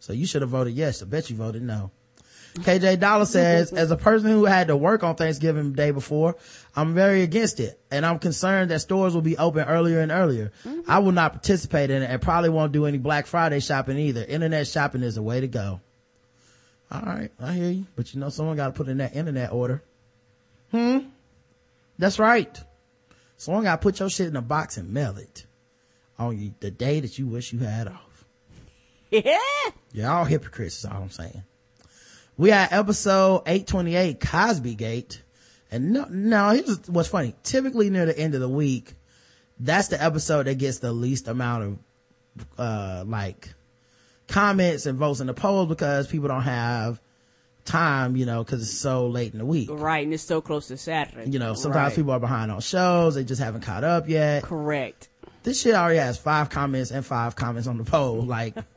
[0.00, 1.02] So you should have voted yes.
[1.02, 1.90] I bet you voted no.
[2.56, 6.36] KJ Dollar says, as a person who had to work on Thanksgiving Day before,
[6.76, 7.80] I'm very against it.
[7.90, 10.52] And I'm concerned that stores will be open earlier and earlier.
[10.86, 14.22] I will not participate in it and probably won't do any Black Friday shopping either.
[14.22, 15.80] Internet shopping is the way to go.
[16.92, 17.30] All right.
[17.40, 17.86] I hear you.
[17.96, 19.82] But you know, someone got to put in that internet order.
[20.70, 20.98] Hmm.
[21.98, 22.60] That's right.
[23.38, 25.46] Someone got to put your shit in a box and mail it
[26.18, 28.02] on you the day that you wish you had off.
[29.08, 29.38] Yeah.
[29.92, 31.44] You're all hypocrites is all I'm saying.
[32.36, 35.22] We at episode 828 Cosby Gate.
[35.70, 37.34] And no, no, here's what's funny.
[37.42, 38.94] Typically near the end of the week,
[39.58, 41.78] that's the episode that gets the least amount of,
[42.58, 43.52] uh, like
[44.28, 47.00] comments and votes in the polls because people don't have
[47.64, 49.68] time, you know, cause it's so late in the week.
[49.72, 50.04] Right.
[50.04, 51.30] And it's so close to Saturday.
[51.30, 51.96] You know, sometimes Right.
[51.96, 53.14] people are behind on shows.
[53.16, 54.44] They just haven't caught up yet.
[54.44, 55.08] Correct.
[55.42, 58.22] This shit already has five comments and five comments on the poll.
[58.24, 58.54] Like,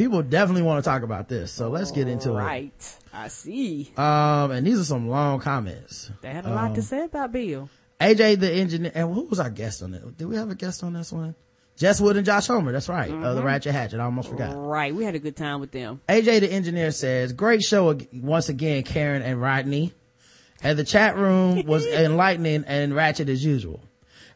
[0.00, 1.52] people definitely want to talk about this.
[1.52, 2.34] So let's get into it.
[2.42, 2.96] Right.
[3.12, 3.92] I see.
[3.98, 6.10] Um, and these are some long comments.
[6.22, 7.68] They had a lot Um, to say about Bill.
[8.00, 10.16] AJ, the engineer, and who was our guest on it?
[10.16, 11.34] Did we have a guest on this one?
[11.76, 12.72] Jess Wood and Josh Homer.
[12.72, 13.10] That's right.
[13.10, 14.00] Uh, the Ratchet Hatchet.
[14.00, 14.54] I almost forgot.
[14.56, 14.94] Right.
[14.94, 16.00] We had a good time with them.
[16.08, 19.92] AJ, the engineer says, great show once again, Karen and Rodney.
[20.62, 23.82] And the chat room was enlightening and ratchet as usual.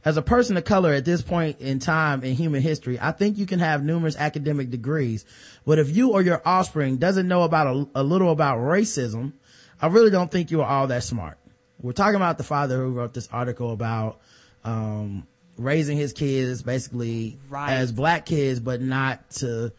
[0.04, 3.38] As a person of color at this point in time in human history, I think
[3.38, 5.24] you can have numerous academic degrees,
[5.64, 9.32] but if you or your offspring doesn't know about a, a little about racism,
[9.80, 11.38] I really don't think you are all that smart.
[11.80, 14.20] We're talking about the father who wrote this article about,
[14.62, 17.72] um, raising his kids basically Right.
[17.72, 19.72] as black kids, but not to,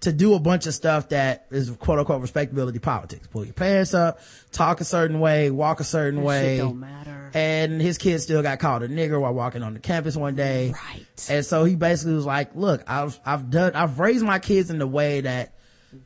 [0.00, 3.26] to do a bunch of stuff that is quote unquote respectability politics.
[3.26, 4.20] Pull your pants up,
[4.52, 6.56] talk a certain way, walk a certain That way.
[6.58, 7.30] don't matter.
[7.34, 10.70] And his kid still got called a nigger while walking on the campus one day.
[10.72, 11.26] Right.
[11.28, 14.78] And so he basically was like, look, I've, I've done, I've raised my kids in
[14.78, 15.52] the way that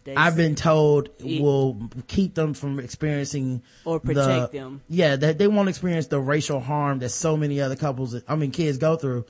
[0.05, 4.81] They I've been told will keep them from experiencing Or the- protect them.
[4.89, 8.53] Yeah, that they won't experience the racial harm that so many other couples, I mean,
[8.53, 9.27] kids go through.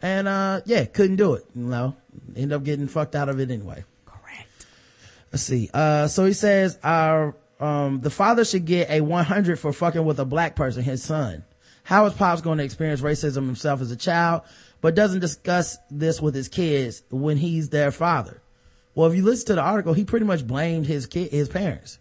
[0.00, 1.94] And, uh, yeah, couldn't do it, you know,
[2.36, 3.84] end up getting fucked out of it anyway.
[5.32, 5.68] Let's see.
[5.74, 10.18] Uh, so he says, our, um, the father should get a 100 for fucking with
[10.20, 11.44] a black person, his son.
[11.84, 14.42] How is Pops going to experience racism himself as a child,
[14.80, 18.40] but doesn't discuss this with his kids when he's their father?
[18.94, 21.98] Well, if you listen to the article, he pretty much blamed his kid, his parents.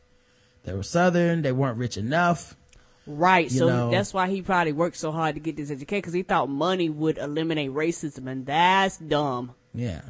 [0.64, 1.42] They were Southern.
[1.42, 2.56] They weren't rich enough.
[3.06, 3.50] Right.
[3.50, 3.92] You So know.
[3.92, 6.90] that's why he probably worked so hard to get this education because he thought money
[6.90, 9.54] would eliminate racism, and that's dumb.
[9.74, 10.02] Yeah.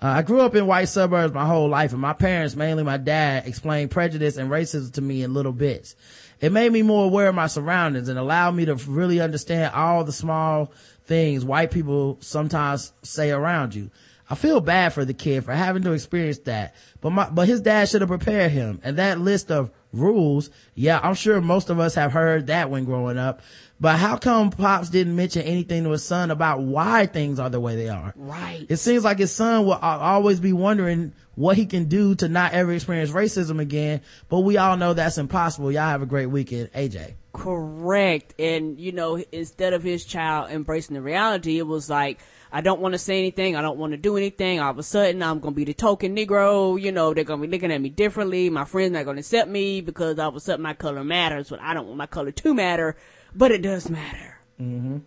[0.00, 2.98] Uh, I grew up in white suburbs my whole life and my parents, mainly my
[2.98, 5.96] dad, explained prejudice and racism to me in little bits.
[6.40, 10.04] It made me more aware of my surroundings and allowed me to really understand all
[10.04, 10.72] the small
[11.06, 13.90] things white people sometimes say around you.
[14.30, 17.62] I feel bad for the kid for having to experience that, but my, but his
[17.62, 18.80] dad should have prepared him.
[18.84, 20.50] And that list of rules.
[20.74, 23.40] Yeah, I'm sure most of us have heard that when growing up.
[23.80, 27.60] But how come Pops didn't mention anything to his son about why things are the
[27.60, 28.12] way they are?
[28.16, 28.66] Right.
[28.68, 32.54] It seems like his son will always be wondering what he can do to not
[32.54, 34.00] ever experience racism again.
[34.28, 35.70] But we all know that's impossible.
[35.70, 36.72] Y'all have a great weekend.
[36.72, 37.14] AJ.
[37.32, 38.34] Correct.
[38.40, 42.18] And, you know, instead of his child embracing the reality, it was like,
[42.50, 43.56] I don't want to say anything.
[43.56, 44.60] I don't want to do anything.
[44.60, 46.80] All of a sudden, I'm going to be the token Negro.
[46.80, 48.50] You know, they're going to be looking at me differently.
[48.50, 51.50] My friends not going to accept me because all of a sudden my color matters,
[51.50, 52.96] but I don't want my color to matter,
[53.34, 54.38] but it does matter.
[54.60, 54.98] Mm-hmm.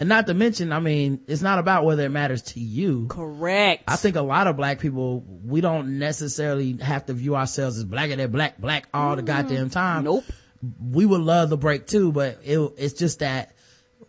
[0.00, 3.08] And not to mention, I mean, it's not about whether it matters to you.
[3.08, 3.82] Correct.
[3.88, 7.84] I think a lot of black people, we don't necessarily have to view ourselves as
[7.84, 9.26] black and they're black, black all the mm.
[9.26, 10.04] goddamn time.
[10.04, 10.24] Nope.
[10.80, 13.54] We would love the break too, but it, it's just that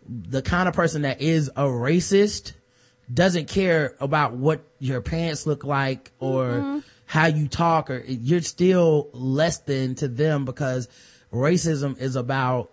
[0.08, 2.52] the kind of person that is a racist
[3.12, 9.10] doesn't care about what your pants look like or how you talk or you're still
[9.12, 10.88] less than to them because
[11.32, 12.70] racism is about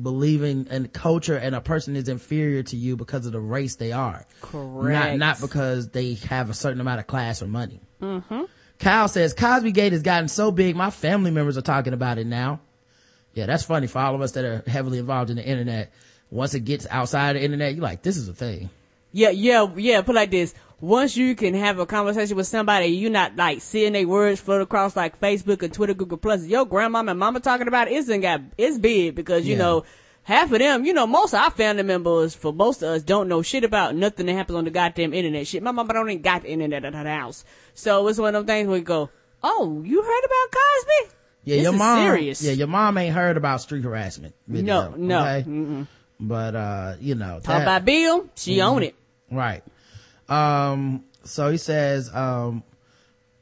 [0.00, 3.92] believing in culture and a person is inferior to you because of the race they
[3.92, 4.26] are.
[4.42, 5.18] Not, Correct.
[5.18, 7.80] not because they have a certain amount of class or money.
[8.00, 8.44] Mm-hmm.
[8.78, 12.26] Kyle says, Cosby Gate has gotten so big, my family members are talking about it
[12.26, 12.60] now.
[13.34, 15.92] Yeah, that's funny for all of us that are heavily involved in the internet.
[16.30, 18.70] Once it gets outside the internet, you're like, this is a thing.
[19.12, 20.02] Yeah, yeah, yeah.
[20.02, 23.60] Put it like this: once you can have a conversation with somebody, you're not like
[23.60, 26.44] seeing their words float across like Facebook and Twitter, Google Plus.
[26.46, 29.58] Your grandma and mama talking about it, it's got it's big because you Yeah.
[29.62, 29.84] know
[30.22, 33.26] half of them, you know, most of our family members, for most of us, don't
[33.28, 35.46] know shit about nothing that happens on the goddamn internet.
[35.46, 37.44] Shit, my mama don't even got the internet at her house,
[37.74, 39.10] so it's one of them things where you go,
[39.42, 41.16] "Oh, you heard about Cosby?
[41.44, 42.42] Yeah, This your mom, serious.
[42.42, 44.34] yeah, your mom ain't heard about street harassment.
[44.46, 45.20] Video, No, no.
[45.26, 45.86] okay?
[46.22, 48.68] But, uh, you know, Talk that- about Bill, she Mm-hmm.
[48.68, 48.94] own it.
[49.30, 49.62] Right.
[50.28, 52.62] Um, so he says, um,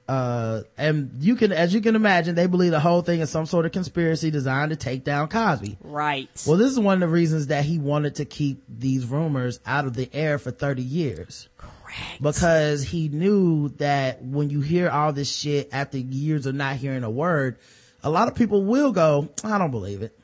[0.08, 3.44] uh, and you can, as you can imagine, they believe the whole thing is some
[3.44, 5.76] sort of conspiracy designed to take down Cosby.
[5.82, 6.30] Right.
[6.46, 9.84] Well, this is one of the reasons that he wanted to keep these rumors out
[9.84, 11.48] of the air for 30 years.
[11.58, 12.22] Correct.
[12.22, 17.04] Because he knew that when you hear all this shit after years of not hearing
[17.04, 17.58] a word,
[18.02, 20.17] a lot of people will go, I don't believe it.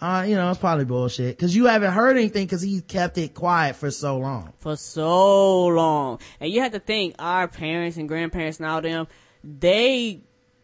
[0.00, 1.38] Uh, you know, it's probably bullshit.
[1.38, 4.52] Cause you haven't heard anything cause he kept it quiet for so long.
[4.58, 6.18] for so long.
[6.40, 9.06] And you have to think our parents and grandparents and all them,
[9.42, 10.20] they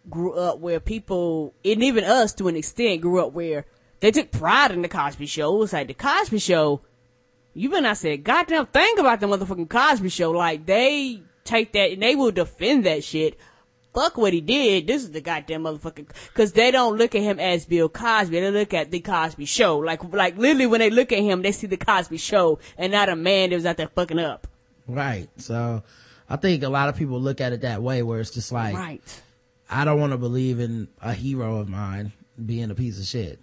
[0.09, 3.67] grew up where people, and even us to an extent, grew up where
[4.01, 5.55] they took pride in the Cosby Show.
[5.55, 6.83] It was like the Cosby Show.
[7.55, 10.31] You better not say goddamn thing about the motherfucking Cosby Show.
[10.33, 13.39] Like they take that and they will defend that shit.
[13.93, 14.87] Fuck what he did.
[14.87, 18.39] This is the goddamn motherfucking, cause they don't look at him as Bill Cosby.
[18.39, 19.79] They look at the Cosby Show.
[19.79, 23.09] Like, like literally when they look at him, they see the Cosby Show and not
[23.09, 24.47] a man that was out there fucking up.
[24.87, 25.29] Right.
[25.39, 25.83] So
[26.29, 28.77] I think a lot of people look at it that way where it's just like,
[28.77, 29.23] Right.
[29.69, 32.13] I don't want to believe in a hero of mine
[32.45, 33.41] being a piece of shit.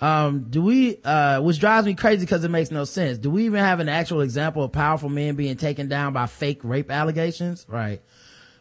[0.00, 3.18] Um, do we, uh, which drives me crazy because it makes no sense.
[3.18, 6.60] Do we even have an actual example of powerful men being taken down by fake
[6.62, 7.66] rape allegations?
[7.68, 8.00] Right.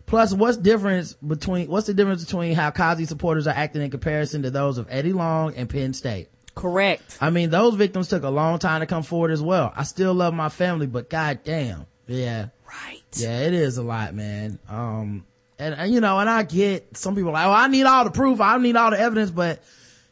[0.08, 4.42] Plus, what's difference between, what's the difference between how Cosby supporters are acting in comparison
[4.44, 6.30] to those of Eddie Long and Penn State?
[6.56, 7.18] Correct.
[7.22, 9.72] I mean, those victims took a long time to come forward as well.
[9.76, 11.86] I still love my family, but goddamn.
[12.08, 12.48] Yeah.
[12.66, 13.04] Right.
[13.14, 14.60] Yeah, it is a lot, man.
[14.70, 15.26] Um,
[15.60, 18.12] and, and, you know, and I get some people like, oh, I need all the
[18.12, 18.40] proof.
[18.40, 19.30] I need all the evidence.
[19.30, 19.62] But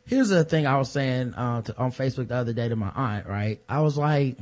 [0.05, 2.91] here's the thing I was saying, uh, to, on Facebook the other day to my
[2.93, 3.61] aunt, right?
[3.69, 4.37] I was like,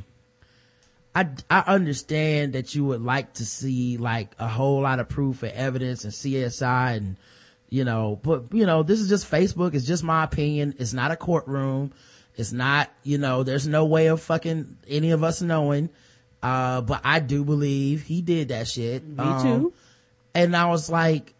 [1.15, 5.43] I, I understand that you would like to see like a whole lot of proof
[5.43, 7.17] and evidence and CSI and,
[7.69, 9.75] you know, but, you know, this is just Facebook.
[9.75, 10.75] It's just my opinion.
[10.79, 11.93] It's not a courtroom.
[12.35, 15.89] It's not, you know, there's no way of fucking any of us knowing.
[16.41, 19.07] Uh, but I do believe he did that shit.
[19.07, 19.73] Me too.
[20.33, 21.33] And I was like,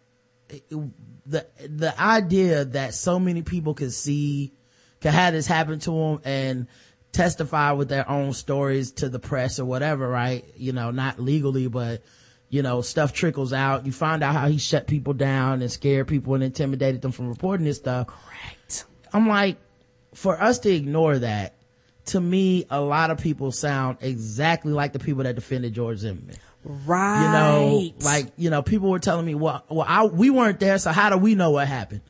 [1.26, 4.52] the, the idea that so many people could see,
[5.00, 6.68] could have this happen to them and
[7.14, 10.44] testify with their own stories to the press or whatever, right?
[10.56, 12.02] You know, not legally, but,
[12.50, 13.86] you know, stuff trickles out.
[13.86, 17.28] You find out how he shut people down and scared people and intimidated them from
[17.28, 18.08] reporting this stuff.
[18.08, 18.84] Correct.
[19.12, 19.56] I'm like,
[20.12, 21.54] for us to ignore that,
[22.06, 26.36] to me, a lot of people sound exactly like the people that defended George Zimmerman.
[26.64, 27.24] Right.
[27.24, 30.78] You know, like, you know, people were telling me, well, well, I, we weren't there,
[30.78, 32.02] so how do we know what happened?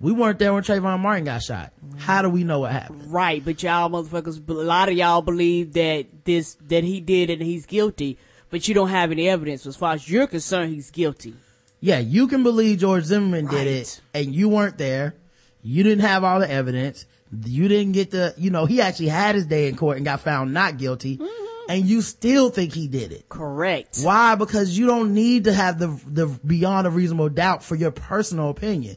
[0.00, 1.72] We weren't there when Trayvon Martin got shot.
[1.96, 3.12] How do we know what happened?
[3.12, 7.40] Right, but y'all motherfuckers, a lot of y'all believe that this, that he did it
[7.40, 8.16] and he's guilty,
[8.48, 9.66] but you don't have any evidence.
[9.66, 11.34] As far as you're concerned, he's guilty.
[11.80, 15.14] Yeah, you can believe George Zimmerman did it and you weren't there.
[15.62, 17.06] You didn't have all the evidence.
[17.44, 20.20] You didn't get the, you know, he actually had his day in court and got
[20.20, 21.70] found not guilty mm-hmm.
[21.70, 23.28] and you still think he did it.
[23.28, 23.98] Correct.
[24.02, 24.36] Why?
[24.36, 28.48] Because you don't need to have the, the beyond a reasonable doubt for your personal
[28.48, 28.96] opinion.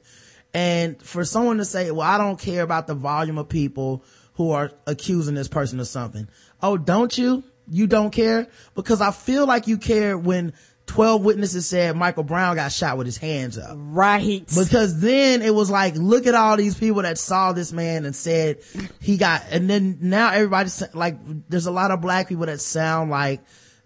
[0.53, 4.51] And for someone to say, well, I don't care about the volume of people who
[4.51, 6.27] are accusing this person of something.
[6.61, 7.43] Oh, don't you?
[7.69, 8.47] You don't care?
[8.75, 10.53] Because I feel like you care when
[10.87, 13.77] 12 witnesses said Michael Brown got shot with his hands up.
[13.77, 14.45] Right.
[14.47, 18.13] Because then it was like, look at all these people that saw this man and
[18.13, 18.57] said
[18.99, 21.17] he got, and then now everybody's like,
[21.49, 23.41] there's a lot of black people that sound like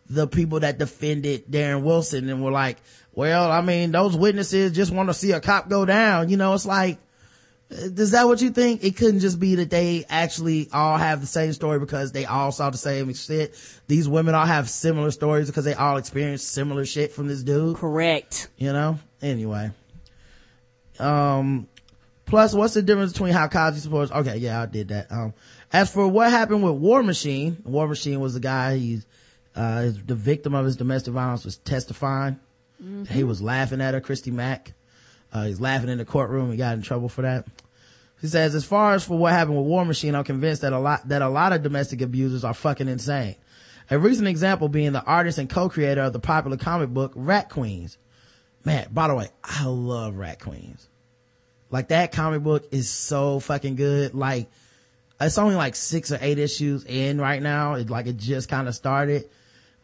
[0.09, 2.77] the people that defended Darren Wilson and were like,
[3.15, 6.29] well, I mean, those witnesses just want to see a cop go down.
[6.29, 6.99] You know, it's like,
[7.69, 8.83] is that what you think?
[8.83, 12.51] It couldn't just be that they actually all have the same story because they all
[12.51, 13.55] saw the same shit.
[13.87, 17.77] These women all have similar stories because they all experienced similar shit from this dude.
[17.77, 18.49] Correct.
[18.57, 18.99] You know?
[19.21, 19.71] Anyway.
[20.99, 21.67] Um,
[22.25, 24.11] plus what's the difference between how Cosby supports?
[24.11, 25.11] Okay, yeah, I did that.
[25.11, 25.33] Um,
[25.73, 29.05] as for what happened with War Machine, War Machine was the guy, he's,
[29.55, 32.39] uh, the victim of his domestic violence was testifying.
[33.09, 34.73] He was laughing at her, Christy Mack.
[35.31, 36.51] Uh, he's laughing in the courtroom.
[36.51, 37.45] He got in trouble for that.
[38.21, 40.79] He says, as far as for what happened with War Machine, I'm convinced that a
[40.79, 43.35] lot, that a lot of domestic abusers are fucking insane.
[43.91, 47.97] A recent example being the artist and co-creator of the popular comic book Rat Queens.
[48.63, 50.87] Man, by the way, I love Rat Queens.
[51.69, 54.15] Like that comic book is so fucking good.
[54.15, 54.49] Like,
[55.19, 57.75] it's only like six or eight issues in right now.
[57.75, 59.29] It's like, it just kind of started.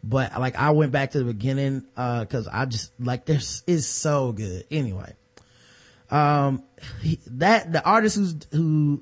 [0.04, 3.88] But like, I went back to the beginning, uh, cause I just, like, this is
[3.88, 4.66] so good.
[4.72, 5.16] Anyway
[6.12, 6.64] um
[7.02, 9.02] he, that the artist who's who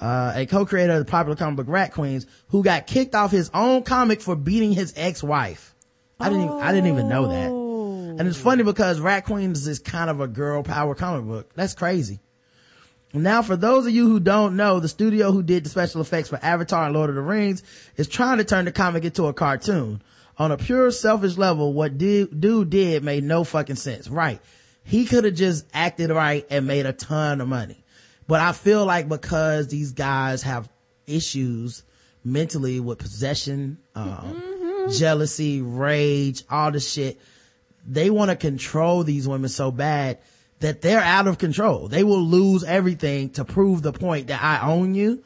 [0.00, 3.50] uh a co-creator of the popular comic book rat queens who got kicked off his
[3.52, 5.74] own comic for beating his ex-wife.
[6.18, 7.50] I didn't even, i didn't even know that.
[8.18, 11.52] And it's funny because rat queens is kind of a girl power comic book.
[11.54, 12.20] That's crazy.
[13.12, 16.28] Now, for those of you who don't know, the studio who did the special effects
[16.28, 17.62] for Avatar and Lord of the Rings
[17.96, 20.02] is trying to turn the comic into a cartoon.
[20.38, 24.08] On a pure selfish level, what dude did made no fucking sense.
[24.08, 24.40] Right.
[24.84, 27.82] He could have just acted right and made a ton of money.
[28.28, 30.68] But I feel like because these guys have
[31.06, 31.82] issues
[32.24, 37.18] mentally with possession, um, jealousy, rage, all the shit,
[37.86, 40.18] they want to control these women so bad
[40.60, 41.88] that they're out of control.
[41.88, 45.22] They will lose everything to prove the point that I own you.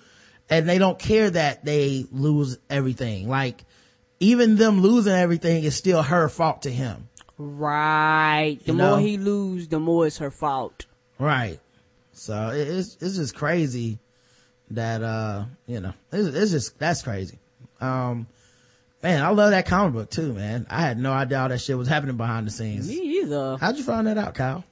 [0.48, 3.28] And they don't care that they lose everything.
[3.28, 3.64] Like,
[4.20, 7.08] even them losing everything is still her fault to him.
[7.38, 8.58] Right.
[8.64, 8.96] The You more know?
[8.98, 10.86] he lose, the more it's her fault.
[11.18, 11.58] Right.
[12.12, 13.98] So it's, it's just crazy
[14.70, 17.38] that, uh, you know, it's, it's just, that's crazy.
[17.80, 18.26] Um,
[19.02, 20.66] man, I love that comic book too, man.
[20.68, 22.88] I had no idea all that shit was happening behind the scenes.
[22.88, 23.56] Me either.
[23.58, 24.64] How'd you find that out, Kyle?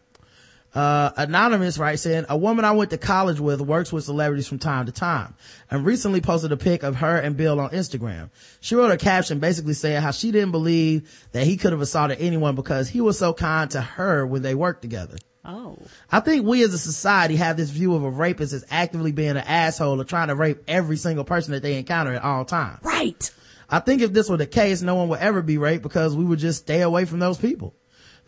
[0.75, 4.59] Uh, anonymous writes in, a woman I went to college with works with celebrities from
[4.59, 5.35] time to time
[5.71, 8.31] and recently posted a pic of her and Bill on Instagram.
[8.61, 12.19] She wrote a caption basically saying how she didn't believe that he could have assaulted
[12.21, 15.17] anyone because he was so kind to her when they worked together.
[15.45, 15.79] Oh.
[16.13, 19.31] I think we as a society have this view of a rapist as actively being
[19.31, 22.81] an asshole or trying to rape every single person that they encounter at all times.
[22.83, 23.31] Right.
[23.71, 26.25] I think if this were the case, no one would ever be raped because we
[26.25, 27.75] would just stay away from those people.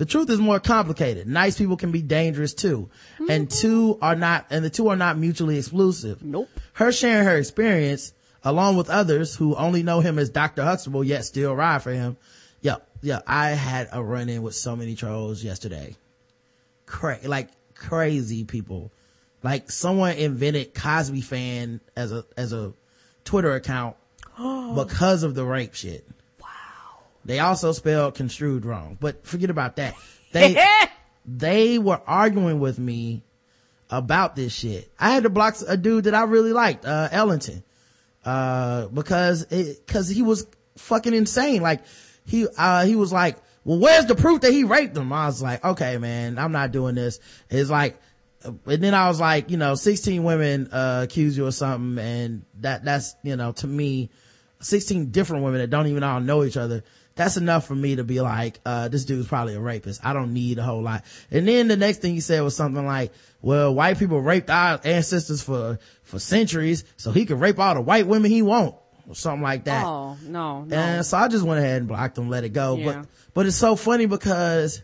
[0.00, 1.26] The truth is more complicated.
[1.26, 2.88] Nice people can be dangerous too.
[3.18, 3.60] And mm-hmm.
[3.60, 6.24] two are not, and the two are not mutually exclusive.
[6.24, 6.48] Nope.
[6.72, 10.64] Her sharing her experience, along with others who only know him as Dr.
[10.64, 12.16] Huxtable yet still ride for him.
[12.62, 15.94] Yeah, yeah, I had a run in with so many trolls yesterday.
[16.86, 18.90] Cra- like crazy people.
[19.42, 22.72] Like someone invented Cosby fan as a, as a
[23.26, 23.96] Twitter account
[24.74, 26.08] because of the rape shit.
[27.30, 29.94] They also spelled construed wrong, but forget about that.
[30.32, 30.60] They,
[31.24, 33.22] they were arguing with me
[33.88, 34.90] about this shit.
[34.98, 37.62] I had to block a dude that I really liked, uh, Ellington,
[38.24, 40.44] uh, because it, cause he was
[40.76, 41.62] fucking insane.
[41.62, 41.82] Like
[42.26, 45.12] he, uh, he was like, well, where's the proof that he raped them?
[45.12, 47.20] I was like, okay, man, I'm not doing this.
[47.48, 47.96] It's like,
[48.42, 52.04] and then I was like, you know, 16 women, uh, accuse you of something.
[52.04, 54.10] And that, that's, you know, to me,
[54.62, 56.82] 16 different women that don't even all know each other.
[57.20, 60.00] That's enough for me to be like, uh, this dude's probably a rapist.
[60.02, 61.04] I don't need a whole lot.
[61.30, 63.12] And then the next thing he said was something like,
[63.42, 67.82] well, white people raped our ancestors for, for centuries, so he could rape all the
[67.82, 68.74] white women he want.
[69.06, 69.84] Or something like that.
[69.84, 70.74] Oh, no, no.
[70.74, 72.76] And so I just went ahead and blocked him, let it go.
[72.76, 72.84] Yeah.
[72.86, 74.80] But, but it's so funny because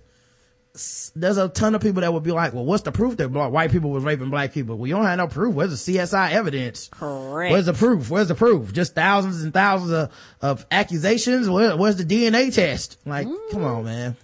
[1.14, 3.70] there's a ton of people that would be like, well, what's the proof that white
[3.70, 4.76] people was raping black people?
[4.76, 5.54] Well, you don't have no proof.
[5.54, 6.88] Where's the CSI evidence?
[6.88, 7.52] Correct.
[7.52, 8.10] Where's the proof?
[8.10, 8.72] Where's the proof?
[8.72, 11.48] Just thousands and thousands of, of accusations?
[11.48, 12.98] Where, where's the DNA test?
[13.04, 14.16] Like, come on, man.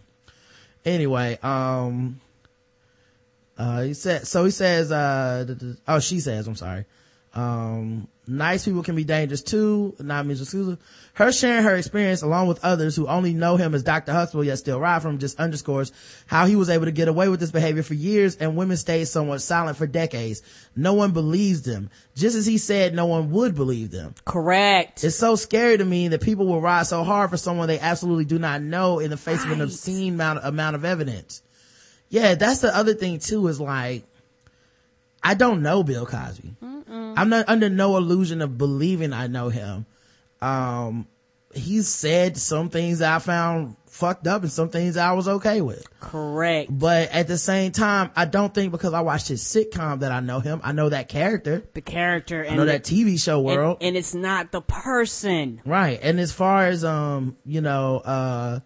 [0.84, 2.20] Anyway, um,
[3.56, 5.54] uh, he said, so he says, uh,
[5.86, 6.84] oh, she says, I'm sorry.
[7.34, 9.94] Um, nice people can be dangerous too.
[9.98, 10.78] Not mutually exclusive.
[11.14, 14.12] Her sharing her experience along with others who only know him as Dr.
[14.12, 15.92] Huxtable yet still ride from him just underscores
[16.26, 19.06] how he was able to get away with this behavior for years and women stayed
[19.06, 20.42] somewhat silent for decades.
[20.76, 21.90] No one believes them.
[22.14, 24.14] Just as he said no one would believe them.
[24.24, 25.02] Correct.
[25.02, 28.26] It's so scary to me that people will ride so hard for someone they absolutely
[28.26, 31.42] do not know in the face of an obscene amount, amount of evidence.
[32.10, 34.04] Yeah, that's the other thing too is like,
[35.24, 36.56] I don't know Bill Cosby.
[36.90, 39.86] I'm not under no illusion of believing I know him.
[40.40, 41.06] Um,
[41.54, 45.86] he's said some things I found fucked up and some things I was okay with.
[46.00, 46.70] Correct.
[46.76, 50.20] But at the same time, I don't think because I watched his sitcom that I
[50.20, 50.60] know him.
[50.64, 51.62] I know that character.
[51.74, 53.78] The character I and know the- that TV show and- world.
[53.82, 55.60] and it's not the person.
[55.64, 56.00] Right.
[56.02, 58.60] And as far as, um, you know, uh,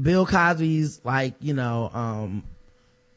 [0.00, 2.44] Bill Cosby's like, you know, um,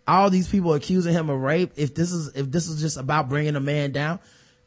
[0.07, 1.73] all these people accusing him of rape.
[1.75, 4.19] If this is, if this is just about bringing a man down,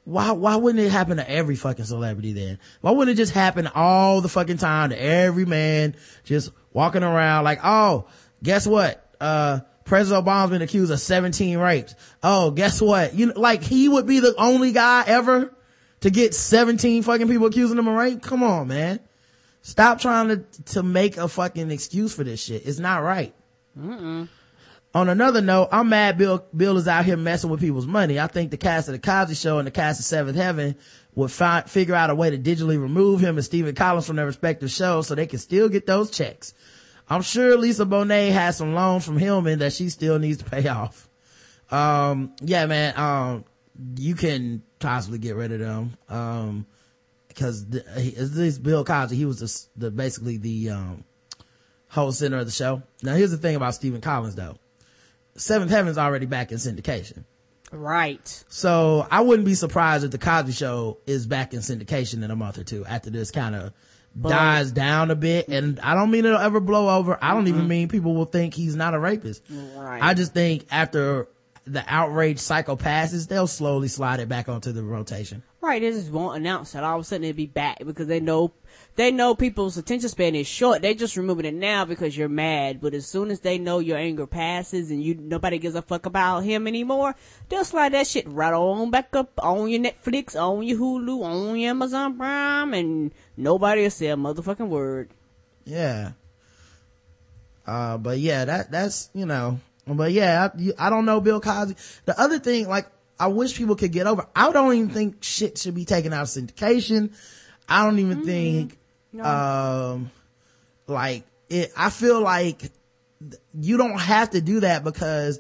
[0.05, 2.59] why, why wouldn't it happen to every fucking celebrity then?
[2.81, 7.45] Why wouldn't it just happen all the fucking time to every man just walking around
[7.45, 8.07] like, oh,
[8.43, 9.07] guess what?
[9.21, 11.95] Uh, President Obama's been accused of 17 rapes.
[12.23, 13.15] Oh, guess what?
[13.15, 15.55] You know, like he would be the only guy ever
[16.01, 18.23] to get 17 fucking people accusing him of rape.
[18.23, 19.01] Come on, man.
[19.63, 22.67] Stop trying to, to make a fucking excuse for this shit.
[22.67, 23.35] It's not right.
[24.93, 28.19] On another note, I'm mad Bill, Bill is out here messing with people's money.
[28.19, 30.75] I think the cast of the Cosby show and the cast of Seventh Heaven
[31.15, 34.27] would fi- figure out a way to digitally remove him and Stephen Collins from their
[34.27, 36.55] respective shows so they can still get those checks.
[37.09, 40.67] I'm sure Lisa Bonet has some loans from Hillman that she still needs to pay
[40.69, 41.09] off.
[41.71, 43.45] Um, yeah, man, um,
[43.97, 45.97] you can possibly get rid of them.
[46.09, 46.67] Um,
[47.29, 47.81] because the,
[48.17, 51.05] this Bill Cosby, he was the, the basically the, um,
[51.91, 52.83] whole center of the show.
[53.03, 54.57] Now here's the thing about Stephen Collins though.
[55.41, 57.25] Seventh Heaven's already back in syndication.
[57.73, 58.45] Right.
[58.49, 62.37] So I wouldn't be surprised if the Cosby show is back in syndication in a
[62.37, 63.73] month or two after this kind of
[64.21, 65.49] dies down a bit.
[65.49, 67.19] And I don't mean it'll ever blow over.
[67.23, 67.69] I don't even mm-hmm.
[67.69, 69.43] mean people will think he's not a rapist.
[69.49, 70.03] Right.
[70.03, 71.29] I just think after
[71.65, 75.43] the outrage cycle passes, they'll slowly slide it back onto the rotation.
[75.63, 76.83] Right, they just won't announce it.
[76.83, 78.53] All of a sudden it'll be back because they know
[78.97, 80.81] they know people's attention span is short.
[80.81, 82.81] They just removing it now because you're mad.
[82.81, 86.07] But as soon as they know your anger passes and you nobody gives a fuck
[86.07, 87.15] about him anymore,
[87.49, 91.59] they'll slide that shit right on back up on your Netflix, on your Hulu, on
[91.59, 95.11] your Amazon Prime, and nobody will say a motherfucking word.
[95.67, 96.13] Yeah.
[97.67, 101.41] Uh, but yeah, that, that's, you know, but yeah, I, you, I don't know Bill
[101.41, 101.77] Cosby.
[102.07, 102.87] The other thing, like,
[103.21, 106.23] I wish people could get over, I don't even think shit should be taken out
[106.23, 107.13] of syndication.
[107.69, 108.79] I don't even think,
[109.23, 110.11] um,
[110.87, 112.73] like, it, I feel like
[113.55, 115.39] you don't have to do that because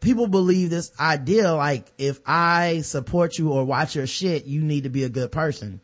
[0.00, 4.84] people believe this idea, like, if I support you or watch your shit, you need
[4.84, 5.80] to be a good person.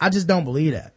[0.00, 0.94] I just don't believe that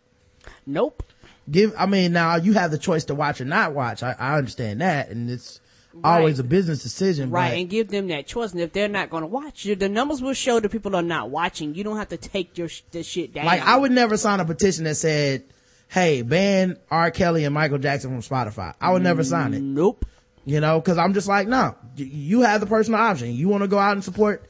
[0.65, 1.03] Nope.
[1.51, 4.37] give i mean now you have the choice to watch or not watch i, I
[4.37, 5.59] understand that and it's
[6.03, 8.51] always a business decision Right, but and give them that choice.
[8.51, 11.01] And if they're not going to watch you, the numbers will show that people are
[11.01, 11.73] not watching.
[11.75, 13.45] You don't have to take your the shit down.
[13.45, 15.43] like i would never sign a petition that said
[15.89, 20.03] hey ban r kelly and michael jackson from spotify i would never sign it Nope.
[20.45, 23.67] you know because i'm just like no you have the personal option you want to
[23.67, 24.43] go out and support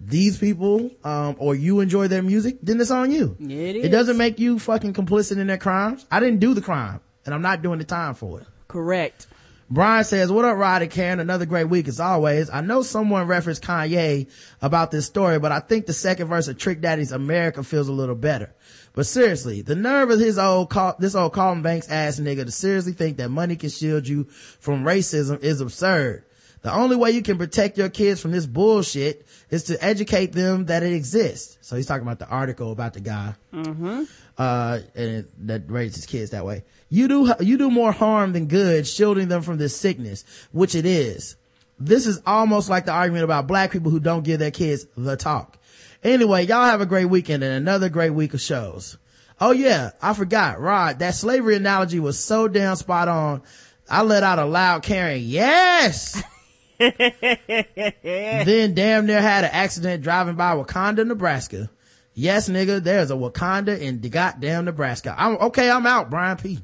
[0.00, 4.40] these people um, or you enjoy their music then it's on you It doesn't make
[4.40, 7.78] you fucking complicit in their crimes i didn't do the crime and i'm not doing
[7.78, 9.26] the time for it Correct.
[9.72, 11.18] Brian says, what up, Roddy Karen?
[11.18, 12.50] Another great week as always.
[12.50, 16.58] I know someone referenced Kanye about this story, but I think the second verse of
[16.58, 18.54] Trick Daddy's America feels a little better.
[18.92, 22.92] But seriously, the nerve of his old, this old Colin Banks ass nigga to seriously
[22.92, 26.26] think that money can shield you from racism is absurd.
[26.60, 30.66] The only way you can protect your kids from this bullshit is to educate them
[30.66, 31.56] that it exists.
[31.62, 34.04] So he's talking about the article about the guy mm-hmm.
[34.42, 36.64] Uh, and it, that raises kids that way.
[36.88, 40.84] You do, you do more harm than good shielding them from this sickness, which it
[40.84, 41.36] is.
[41.78, 45.16] This is almost like the argument about black people who don't give their kids the
[45.16, 45.58] talk.
[46.02, 48.98] Anyway, y'all have a great weekend and another great week of shows.
[49.40, 53.42] Oh yeah, I forgot, Rod, that slavery analogy was so damn spot on.
[53.88, 56.20] I let out a loud Karen, yes!
[56.78, 61.70] then damn near had an accident driving by Wakanda, Nebraska.
[62.14, 65.14] Yes, nigga, there's a Wakanda in the goddamn Nebraska.
[65.16, 65.70] I'm okay.
[65.70, 66.58] I'm out, Brian P.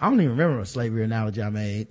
[0.00, 1.88] I don't even remember a slavery analogy I made.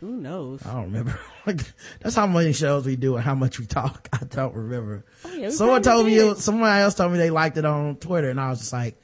[0.00, 0.64] Who knows?
[0.64, 1.18] I don't remember.
[2.00, 4.08] That's how many shows we do and how much we talk.
[4.12, 5.04] I don't remember.
[5.24, 8.30] Oh, yeah, Someone told me, it, someone else told me they liked it on Twitter
[8.30, 8.96] and I was just like,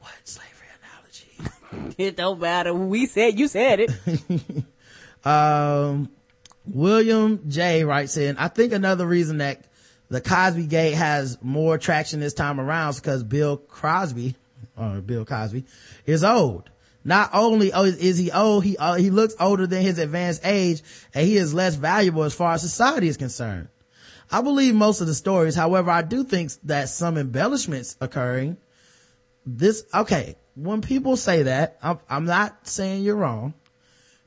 [0.00, 0.66] what slavery
[1.70, 1.94] analogy?
[1.98, 2.74] It don't matter.
[2.74, 3.90] We said you said it.
[5.24, 6.10] Um,
[6.66, 9.66] William J writes in, I think another reason that
[10.12, 14.36] the Cosby Gate has more traction this time around because Bill Crosby,
[14.76, 15.64] or Bill Cosby,
[16.04, 16.68] is old.
[17.02, 20.82] Not only is he old, he uh, he looks older than his advanced age,
[21.14, 23.68] and he is less valuable as far as society is concerned.
[24.30, 25.54] I believe most of the stories.
[25.54, 28.58] However, I do think that some embellishments occurring.
[29.46, 30.36] This okay.
[30.54, 33.54] When people say that, I'm, I'm not saying you're wrong,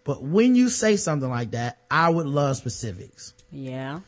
[0.03, 3.35] but when you say something like that, I would love specifics.
[3.51, 3.99] Yeah.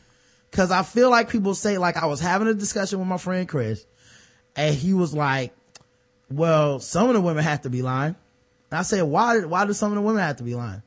[0.50, 3.48] Cause I feel like people say, like I was having a discussion with my friend
[3.48, 3.84] Chris
[4.56, 5.54] and he was like,
[6.30, 8.16] well, some of the women have to be lying.
[8.70, 10.82] And I said, why, did, why do some of the women have to be lying?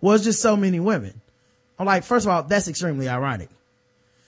[0.00, 1.20] Well, it's just so many women.
[1.78, 3.48] I'm like, first of all, that's extremely ironic.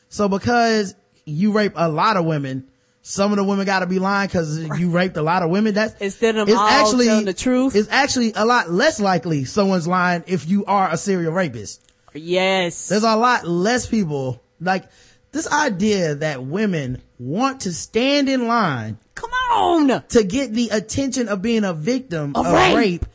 [0.09, 2.69] So because you rape a lot of women,
[3.03, 5.75] some of the women gotta be lying because you raped a lot of women.
[5.75, 7.77] That's Instead of all telling the truth.
[7.77, 11.83] It's actually a lot less likely someone's lying if you are a serial rapist.
[12.15, 12.89] Yes.
[12.89, 14.85] There's a lot less people like
[15.33, 20.03] this idea that women want to stand in line Come on.
[20.09, 22.77] to get the attention of being a victim Of of, rape.
[22.77, 23.07] rape.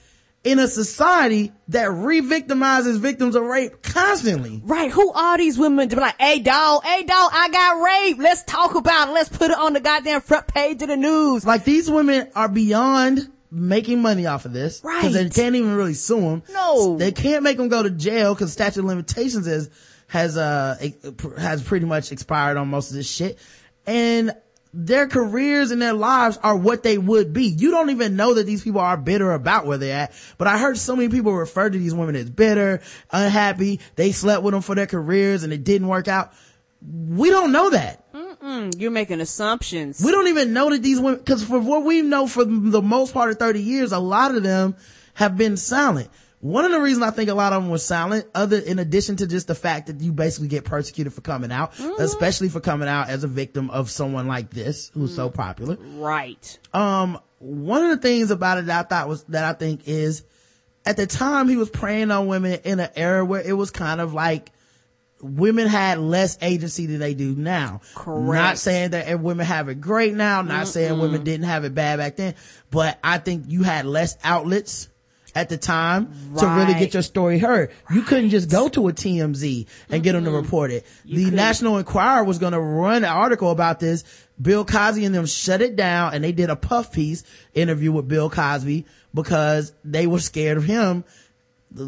[0.43, 4.62] in a society that re-victimizes victims of rape constantly.
[4.64, 4.89] Right.
[4.91, 8.20] Who are these women to be like, hey dog, hey dog, I got raped.
[8.20, 9.12] Let's talk about it.
[9.14, 11.45] Let's put it on the goddamn front page of the news.
[11.45, 14.82] Like these women are beyond making money off of this.
[14.84, 15.02] Right.
[15.02, 16.43] Cause they can't even really sue them.
[16.52, 16.97] No.
[16.97, 19.70] They can't make them go to jail cause statute of limitations is,
[20.10, 20.78] has, uh,
[21.38, 23.39] has pretty much expired on most of this shit.
[23.88, 24.34] And
[24.74, 27.45] their careers and their lives are what they would be.
[27.45, 30.14] You don't even know that these people are bitter about where they're at.
[30.38, 32.82] But I heard so many people refer to these women as bitter,
[33.12, 33.80] unhappy.
[33.95, 36.34] They slept with them for their careers and it didn't work out.
[36.82, 38.05] We don't know that.
[38.78, 40.01] You're making assumptions.
[40.03, 43.14] We don't even know that these women, cause for what we know for the most
[43.14, 44.76] part of 30 years, a lot of them
[45.14, 46.10] have been silent.
[46.42, 49.18] One of the reasons I think a lot of them were silent, other, in addition
[49.18, 52.88] to just the fact that you basically get persecuted for coming out, especially for coming
[52.88, 55.76] out as a victim of someone like this, who's so popular.
[55.96, 56.60] right.
[56.74, 60.24] Um, one of the things about it that I thought was, that I think is,
[60.86, 64.00] at the time he was preying on women in an era where it was kind
[64.00, 64.52] of like,
[65.22, 67.82] women had less agency than they do now.
[67.96, 68.42] Correct.
[68.42, 71.98] Not saying that women have it great now, not saying women didn't have it bad
[71.98, 72.36] back then,
[72.72, 74.89] but I think you had less outlets
[75.36, 77.72] at the time to really get your story heard.
[77.92, 80.86] You couldn't just go to a TMZ and get them to report it.
[81.06, 81.36] the couldn't.
[81.36, 84.04] National Enquirer was going to run an article about this.
[84.42, 87.24] Bill Cosby and them shut it down and they did a puff piece
[87.54, 91.04] interview with Bill Cosby because they were scared of him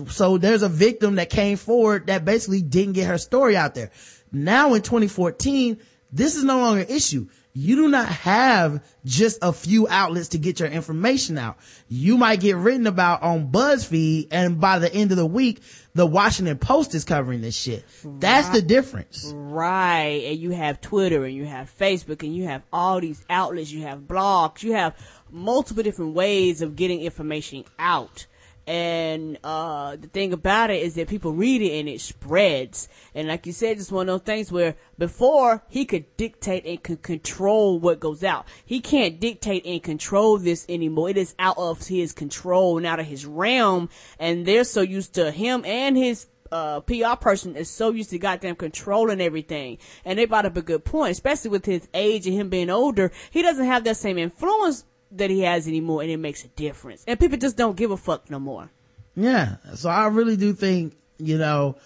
[0.08, 3.92] so there's a victim that came forward that basically didn't get her story out there.
[4.32, 5.80] Now in 2014,
[6.12, 7.28] this is no longer an issue.
[7.54, 11.58] You do not have just a few outlets to get your information out.
[11.89, 15.62] You might get written about on BuzzFeed and by the end of the week,
[15.93, 17.84] the Washington Post is covering this shit.
[18.06, 19.32] That's the difference.
[19.36, 20.24] Right.
[20.28, 23.72] And you have Twitter and you have Facebook and you have all these outlets.
[23.72, 24.64] You have blogs.
[24.64, 24.95] You have
[25.30, 28.28] multiple different ways of getting information out.
[28.72, 32.88] And, uh, the thing about it is that people read it and it spreads.
[33.13, 36.82] And like you said, it's one of those things where before he could dictate and
[36.82, 38.47] could control what goes out.
[38.63, 41.09] He can't dictate and control this anymore.
[41.09, 43.89] It is out of his control and out of his realm.
[44.17, 48.19] And they're so used to him and his uh, PR person is so used to
[48.19, 49.80] goddamn controlling everything.
[50.05, 53.11] And they brought up a good point, especially with his age and him being older.
[53.32, 57.03] He doesn't have that same influence that he has anymore, and it makes a difference.
[57.07, 58.70] And people just don't give a fuck no more.
[59.16, 59.57] Yeah.
[59.76, 61.78] So I really do think, you know,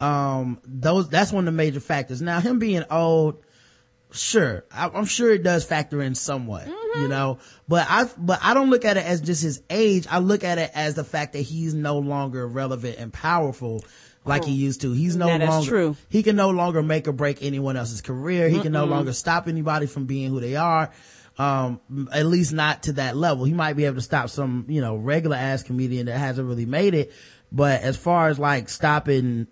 [0.00, 2.22] um, those, that's one of the major factors.
[2.22, 3.42] Now him being old,
[4.12, 8.54] sure, I, I'm sure it does factor in somewhat, you know, but I, but I
[8.54, 10.06] don't look at it as just his age.
[10.10, 13.82] I look at it as the fact that he's no longer relevant and powerful
[14.24, 14.92] like he used to.
[14.92, 15.96] He's no longer, true.
[16.10, 18.48] he can no longer make or break anyone else's career.
[18.48, 20.92] He can no longer stop anybody from being who they are.
[21.38, 21.80] Um,
[22.12, 23.44] at least not to that level.
[23.44, 26.66] He might be able to stop some, you know, regular ass comedian that hasn't really
[26.66, 27.12] made it.
[27.52, 29.46] But as far as like stopping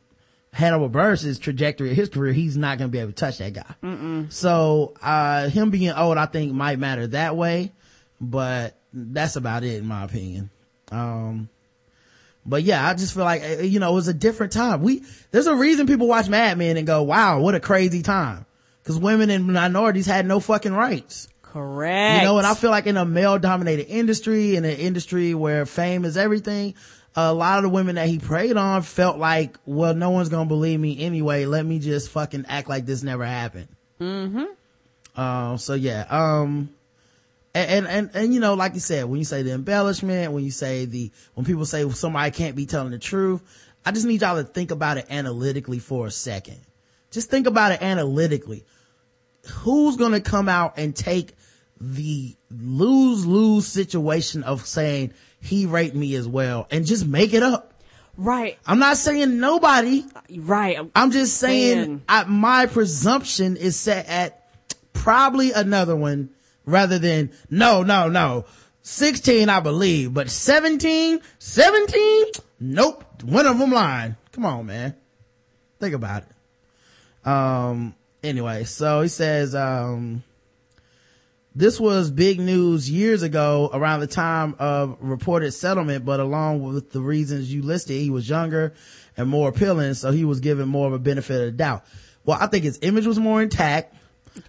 [0.53, 3.53] Hannibal Buress's trajectory of his career, he's not going to be able to touch that
[3.53, 3.75] guy.
[4.31, 7.73] So, uh, him being old, I think might matter that way,
[8.21, 10.51] but that's about it in my opinion.
[10.91, 11.49] Um,
[12.45, 14.83] but yeah, I just feel like, uh, you know, it was a different time.
[14.83, 18.47] We, there's a reason people watch Mad Men and go, wow, what a crazy time.
[18.85, 21.27] Cause women and minorities had no fucking rights.
[21.57, 22.21] Correct.
[22.21, 25.65] You know, and I feel like in a male dominated industry, in an industry where
[25.65, 26.75] fame is everything,
[27.15, 30.45] a lot of the women that he preyed on felt like, well, no one's gonna
[30.45, 31.47] believe me anyway.
[31.47, 33.69] Let me just fucking act like this never happened.
[33.99, 35.19] Mm-hmm.
[35.19, 36.69] Um, so yeah, um,
[37.55, 40.45] and, and, and, and, you know, like you said, when you say the embellishment, when
[40.45, 43.41] you say the, when people say somebody can't be telling the truth,
[43.87, 46.61] I just need y'all to think about it analytically for a second.
[47.11, 48.67] Just think about it analytically.
[49.51, 51.33] who's gonna come out and take
[51.81, 57.73] the lose-lose situation of saying he raped me as well and just make it up?
[58.17, 58.59] Right.
[58.67, 60.05] I'm not saying nobody.
[60.37, 60.77] Right.
[60.77, 62.03] I'm- I'm just saying.
[62.09, 64.43] I, my presumption is set at
[64.95, 66.31] probably another one
[66.65, 68.47] rather than no, no, no.
[68.83, 72.25] 16, I believe, but 17, 17,
[72.61, 73.05] nope.
[73.25, 74.17] One of them lying.
[74.33, 74.95] Come on, man.
[75.81, 77.29] Think about it.
[77.29, 80.23] Um, anyway, so he says, um,
[81.57, 86.93] this was big news years ago around the time of reported settlement, but along with
[86.93, 88.75] the reasons you listed, he was younger
[89.17, 91.85] and more appealing, so he was given more of a benefit of the doubt.
[92.27, 93.95] Well, I think his image was more intact.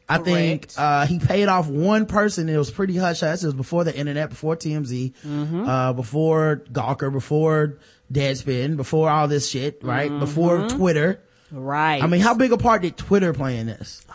[0.09, 2.49] I think, uh, he paid off one person.
[2.49, 3.41] It was pretty hush hush.
[3.41, 5.13] It was before the internet, before TMZ,
[5.65, 7.77] uh, before Gawker, before
[8.11, 10.09] Deadspin, before all this shit, right?
[10.19, 11.21] Before Twitter.
[11.51, 12.03] right.
[12.03, 14.05] I mean, how big a part did Twitter play in this?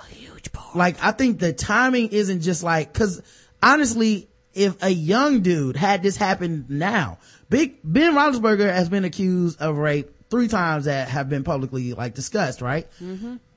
[0.52, 0.76] Part.
[0.76, 3.22] like i think the timing isn't just like because
[3.62, 9.60] honestly if a young dude had this happen now big ben roethlisberger has been accused
[9.60, 12.88] of rape three times that have been publicly like discussed right?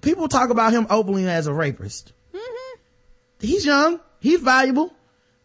[0.02, 2.12] People talk about him openly as a rapist.
[3.40, 4.02] He's young.
[4.20, 4.94] He's valuable.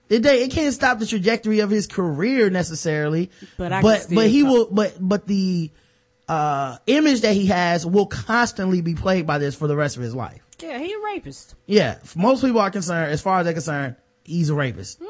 [0.08, 3.30] It, they, it can't stop the trajectory of his career necessarily.
[3.56, 5.70] But I but but he will but but the
[6.28, 10.02] uh image that he has will constantly be played by this for the rest of
[10.02, 11.54] his life Yeah, he a rapist.
[11.66, 15.00] yeah, most people are concerned, as far as they're concerned, he's a rapist.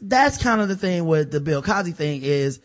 [0.00, 2.60] That's kind of the thing with the Bill Cosby thing is,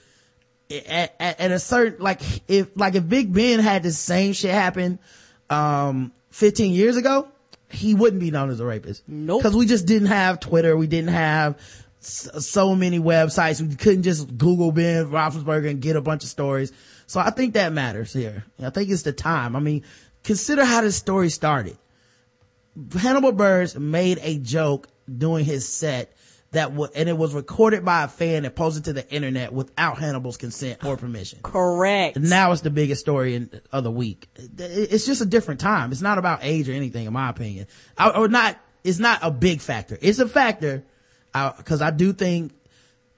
[0.70, 4.52] at, at, at a certain, like, if, like if Big Ben had the same shit
[4.52, 5.00] happen,
[5.50, 7.28] um, 15 years ago,
[7.70, 9.04] he wouldn't be known as a rapist.
[9.08, 9.42] Nope.
[9.44, 11.58] Cause we just didn't have Twitter, we didn't have
[12.02, 16.30] s- so many websites, we couldn't just Google Ben Roethlisberger and get a bunch of
[16.30, 16.72] stories.
[17.08, 18.44] So I think that matters here.
[18.62, 19.56] I think it's the time.
[19.56, 19.84] I mean,
[20.24, 21.78] consider how this story started.
[22.98, 26.14] Hannibal Buress made a joke doing his set
[26.52, 30.00] that w- and it was recorded by a fan and posted to the internet without
[30.00, 31.40] Hannibal's consent or permission.
[31.44, 32.18] Correct.
[32.18, 34.28] Now it's the biggest story in, of the week.
[34.58, 35.92] It's just a different time.
[35.92, 37.68] It's not about age or anything, in my opinion.
[37.98, 38.58] I, or not.
[38.84, 39.98] It's not a big factor.
[40.02, 40.84] It's a factor
[41.34, 42.54] uh, because I do think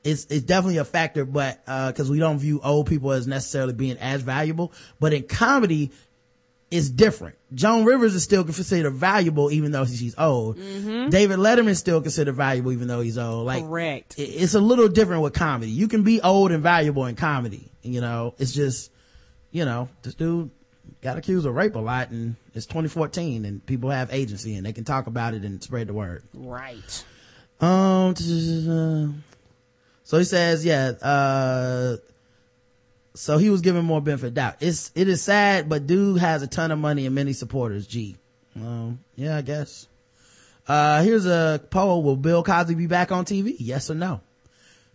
[0.04, 3.74] it's it's definitely a factor, but uh, because we don't view old people as necessarily
[3.74, 4.74] being as valuable.
[5.00, 5.92] But in comedy,
[6.72, 7.36] it's different.
[7.54, 10.56] Joan Rivers is still considered valuable even though she's old.
[10.56, 13.46] David Letterman is still considered valuable even though he's old.
[13.46, 14.18] Like Correct.
[14.18, 15.70] it- it's a little different with comedy.
[15.72, 17.70] You can be old and valuable in comedy.
[17.84, 18.90] You know, it's just,
[19.52, 20.50] you know, this dude
[21.02, 24.72] got accused of rape a lot and it's 2014 and people have agency and they
[24.74, 26.24] can talk about it and spread the word.
[26.34, 27.04] Right.
[27.60, 28.16] Um,
[30.04, 31.98] so he says, yeah, uh,
[33.14, 34.58] so he was given more benefit doubt.
[34.60, 37.88] It's, it is sad, but dude has a ton of money and many supporters.
[37.88, 38.16] Gee.
[38.56, 39.88] Um, yeah, I guess.
[40.68, 42.04] Uh, here's a poll.
[42.04, 43.56] Will Bill Cosby be back on TV?
[43.60, 44.22] Yes or no?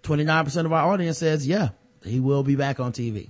[0.02, 1.70] 29% of our audience says, yeah,
[2.04, 3.28] he will be back on TV.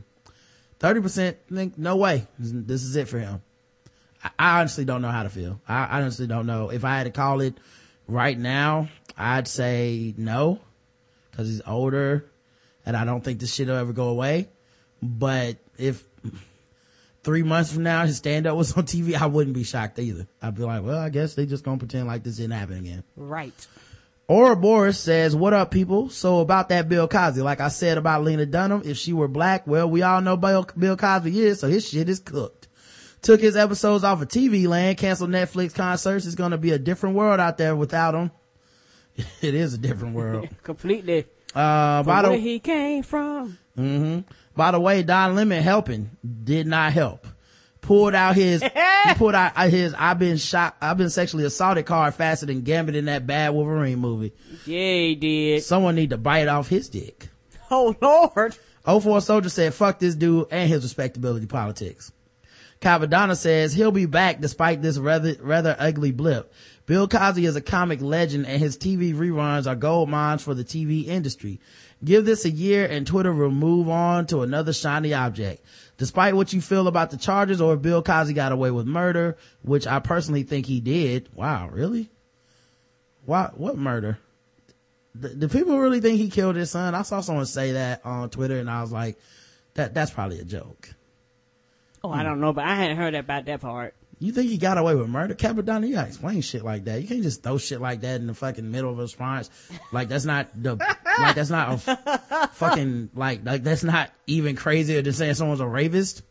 [0.78, 2.26] 30% think, no way.
[2.38, 3.42] This is it for him.
[4.22, 5.60] I, I honestly don't know how to feel.
[5.66, 6.70] I, I honestly don't know.
[6.70, 7.54] If I had to call it
[8.06, 10.60] right now, I'd say no,
[11.34, 12.26] cause he's older
[12.84, 14.48] and I don't think this shit will ever go away.
[15.02, 16.04] But if
[17.22, 20.26] three months from now his stand up was on TV, I wouldn't be shocked either.
[20.40, 23.02] I'd be like, well, I guess they just gonna pretend like this didn't happen again.
[23.16, 23.66] Right.
[24.28, 26.08] Or Boris says, what up people?
[26.10, 29.66] So about that Bill Cosby, like I said about Lena Dunham, if she were black,
[29.66, 32.66] well, we all know Bill, Bill Cosby is, so his shit is cooked.
[33.22, 36.26] Took his episodes off of TV land, canceled Netflix concerts.
[36.26, 38.30] It's gonna be a different world out there without him.
[39.40, 40.48] it is a different world.
[40.62, 41.26] Completely.
[41.56, 43.56] Uh, by the where he came from.
[43.78, 44.20] Mm-hmm.
[44.54, 46.10] By the way, Don Lemon helping
[46.44, 47.26] did not help.
[47.80, 48.62] Pulled out his,
[49.04, 52.94] he pulled out his, I've been shot, I've been sexually assaulted card faster than Gambit
[52.96, 54.32] in that bad Wolverine movie.
[54.66, 55.62] Yeah, he did.
[55.62, 57.28] Someone need to bite off his dick.
[57.70, 58.56] Oh Lord.
[58.84, 62.12] 04 Soldier said, fuck this dude and his respectability politics.
[62.80, 66.52] Cappadonna says he'll be back despite this rather, rather ugly blip.
[66.86, 70.64] Bill Cosby is a comic legend and his TV reruns are gold mines for the
[70.64, 71.60] TV industry.
[72.04, 75.64] Give this a year and Twitter will move on to another shiny object.
[75.98, 79.36] Despite what you feel about the charges or if Bill Cosby got away with murder,
[79.62, 81.28] which I personally think he did.
[81.34, 82.08] Wow, really?
[83.24, 84.18] Why, what murder?
[85.18, 86.94] Do, do people really think he killed his son?
[86.94, 89.18] I saw someone say that on Twitter and I was like,
[89.74, 90.90] that, that's probably a joke.
[92.04, 92.24] Oh, I hmm.
[92.24, 93.94] don't know, but I hadn't heard about that part.
[94.18, 95.34] You think he got away with murder?
[95.34, 97.02] Cappadonna, you gotta explain shit like that.
[97.02, 99.50] You can't just throw shit like that in the fucking middle of a response.
[99.92, 100.76] Like that's not the,
[101.18, 105.60] like that's not a f- fucking, like, like that's not even crazier than saying someone's
[105.60, 106.22] a rapist.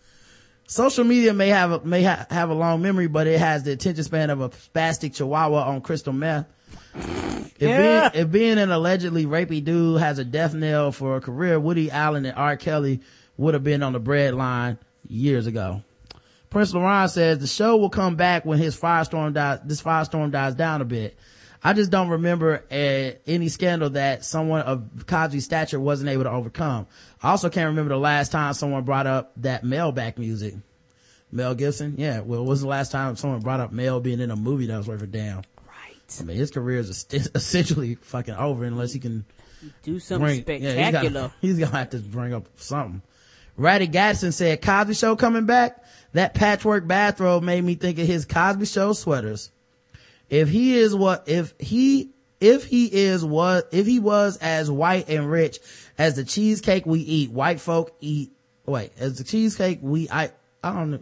[0.67, 3.73] Social media may have a, may ha- have a long memory, but it has the
[3.73, 6.47] attention span of a spastic chihuahua on crystal meth.
[6.95, 8.09] If, Yeah.
[8.09, 11.91] being, if being an allegedly rapey dude has a death knell for a career, Woody
[11.91, 12.57] Allen and R.
[12.57, 13.01] Kelly
[13.37, 15.83] would have been on the bread line years ago.
[16.49, 20.55] Prince Laurent says the show will come back when his firestorm dies, this firestorm dies
[20.55, 21.17] down a bit.
[21.63, 26.29] I just don't remember uh, any scandal that someone of Cosby's stature wasn't able to
[26.31, 26.85] overcome.
[27.23, 30.53] I also can't remember the last time someone brought up that Mel back music.
[31.31, 31.95] Mel Gibson?
[31.97, 32.19] Yeah.
[32.19, 34.87] Well, was the last time someone brought up Mel being in a movie that was
[34.87, 35.37] worth a damn?
[35.67, 36.19] Right.
[36.19, 39.25] I mean, his career is essentially fucking over unless he can
[39.83, 41.21] Do something bring, yeah, he's spectacular.
[41.21, 43.01] gotta- he's gonna have to bring up something.
[43.57, 45.83] Ratty Gatson said, Cosby show coming back?
[46.15, 49.51] That patchwork bathrobe made me think of his Cosby show sweaters.
[50.29, 55.09] If he is what, if he, if he is what, if he was as white
[55.09, 55.59] and rich
[55.97, 58.31] as the cheesecake we eat, white folk eat,
[58.65, 60.31] wait, as the cheesecake we, I,
[60.63, 60.99] I don't know,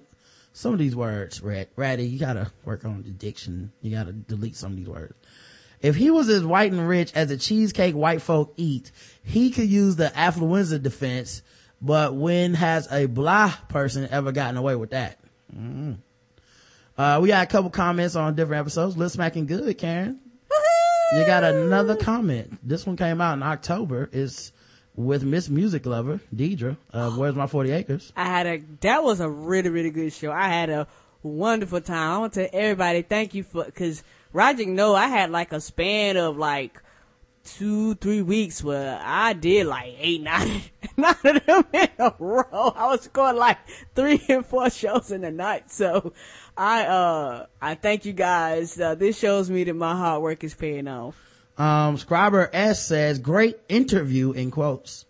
[0.51, 3.71] some of these words, Rat, Ratty, you gotta work on the diction.
[3.83, 5.13] You gotta delete some of these words.
[5.79, 8.91] If he was as white and rich as the cheesecake white folk eat,
[9.23, 11.43] he could use the affluenza defense,
[11.83, 15.19] but when has a blah person ever gotten away with that?
[15.55, 15.97] Mm.
[16.97, 18.95] Uh, we got a couple comments on different episodes.
[18.95, 20.19] Lip smacking good, Karen.
[21.13, 22.57] You got another comment.
[22.67, 24.09] This one came out in October.
[24.11, 24.51] It's
[24.95, 28.13] with Miss Music Lover, Deidre, of Where's My 40 Acres.
[28.15, 30.31] I had a that was a really really good show.
[30.31, 30.87] I had a
[31.21, 32.11] wonderful time.
[32.11, 35.61] I want to tell everybody thank you for because Roger know I had like a
[35.61, 36.81] span of like
[37.43, 40.61] two three weeks where I did like eight nine
[40.97, 42.73] nine of them in a row.
[42.75, 43.57] I was going like
[43.95, 45.71] three and four shows in a night.
[45.71, 46.13] So
[46.57, 48.79] I uh I thank you guys.
[48.79, 51.15] Uh, this shows me that my hard work is paying off.
[51.57, 55.05] Um, Scriber S says, great interview in quotes.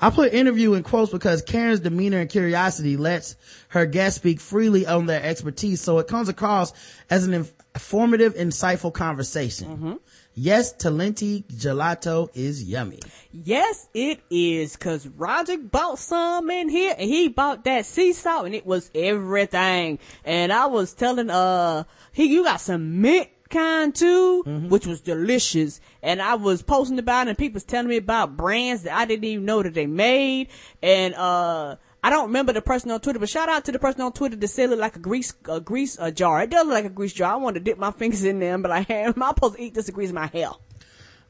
[0.00, 3.36] I put interview in quotes because Karen's demeanor and curiosity lets
[3.68, 6.72] her guests speak freely on their expertise, so it comes across
[7.10, 9.98] as an informative, insightful conversation.
[10.34, 13.00] Yes, Talenti gelato is yummy.
[13.32, 18.46] Yes, it is, cause Roger bought some in here and he bought that sea salt
[18.46, 19.98] and it was everything.
[20.24, 25.80] And I was telling, uh, he, you got some mint kind too, which was delicious.
[26.02, 29.04] And I was posting about it and people was telling me about brands that I
[29.06, 30.48] didn't even know that they made.
[30.80, 34.00] And, uh, I don't remember the person on Twitter, but shout out to the person
[34.00, 36.42] on Twitter that said it looked like a grease, a grease uh, jar.
[36.42, 37.34] It does look like a grease jar.
[37.34, 39.74] I want to dip my fingers in be like, hey, am I supposed to eat
[39.74, 40.50] this grease my hair?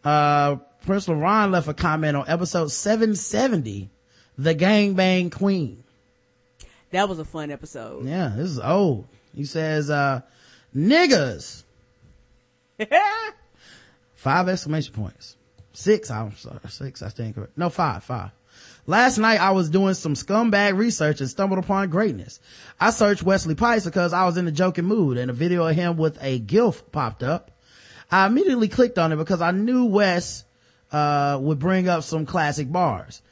[0.05, 0.57] Uh,
[0.87, 3.91] Prince LaRon left a comment on episode 770,
[4.39, 5.83] The Gangbang Queen.
[6.91, 8.07] That was a fun episode.
[8.07, 9.07] Yeah, this is old.
[9.35, 10.23] He says, uh,
[10.75, 11.65] niggas.
[14.15, 15.37] Five exclamation points.
[15.73, 17.57] Six, I'm sorry, six, I stand correct.
[17.57, 18.33] No, five, five.
[18.91, 22.41] Last night I was doing some scumbag research and stumbled upon greatness.
[22.81, 25.77] I searched Wesley Pipes because I was in a joking mood and a video of
[25.77, 27.53] him with a gilf popped up.
[28.11, 30.45] I immediately clicked on it because I knew Wes,
[30.91, 33.23] uh, would bring up some classic bars.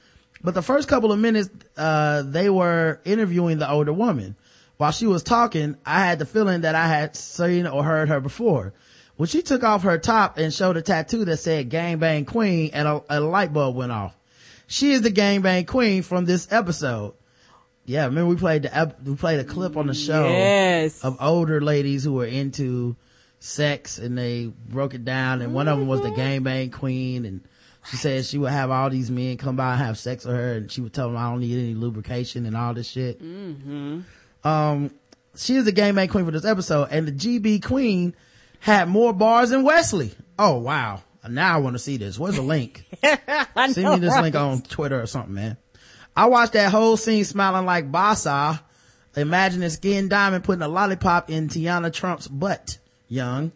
[0.45, 4.37] But the first couple of minutes, uh, they were interviewing the older woman.
[4.77, 8.21] While she was talking, I had the feeling that I had seen or heard her
[8.21, 8.75] before.
[9.17, 12.71] When she took off her top and showed a tattoo that said "Gang Bang queen
[12.73, 14.15] and a, a light bulb went off.
[14.69, 17.15] She is the gangbang queen from this episode.
[17.87, 21.03] Yeah, remember we played the, ep- we played a clip on the show Yes.
[21.03, 22.95] of older ladies who were into
[23.41, 27.41] sex and they broke it down and one of them was the gangbang queen and
[27.89, 30.53] she said she would have all these men come by and have sex with her
[30.55, 33.21] and she would tell them I don't need any lubrication and all this shit.
[34.45, 34.91] Um,
[35.37, 38.15] she is the gangbang queen for this episode and the GB queen
[38.61, 40.13] had more bars than Wesley.
[40.39, 41.03] Oh wow.
[41.29, 42.19] Now I want to see this.
[42.19, 42.85] Where's the link?
[43.03, 44.23] Send know, me this right?
[44.23, 45.57] link on Twitter or something, man.
[46.17, 48.61] I watched that whole scene smiling like Basa.
[49.17, 52.79] Imagining Skin Diamond putting a lollipop in Tiana Trump's butt.
[53.09, 53.53] Young.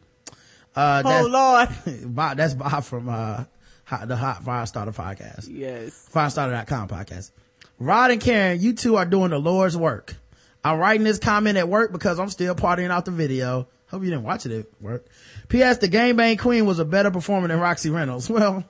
[0.75, 2.15] Uh, Oh that's, Lord.
[2.15, 3.45] Bob, that's Bob from, uh,
[3.85, 5.49] Hot- the Hot Firestarter podcast.
[5.51, 6.09] Yes.
[6.13, 7.31] Firestarter.com podcast.
[7.79, 10.17] Rod and Karen, you two are doing the Lord's work.
[10.65, 13.69] I'm writing this comment at work because I'm still partying out the video.
[13.89, 15.05] Hope you didn't watch it at work.
[15.53, 15.77] P.S.
[15.77, 18.31] The Gangbang Queen was a better performer than Roxy Reynolds.
[18.31, 18.65] Well,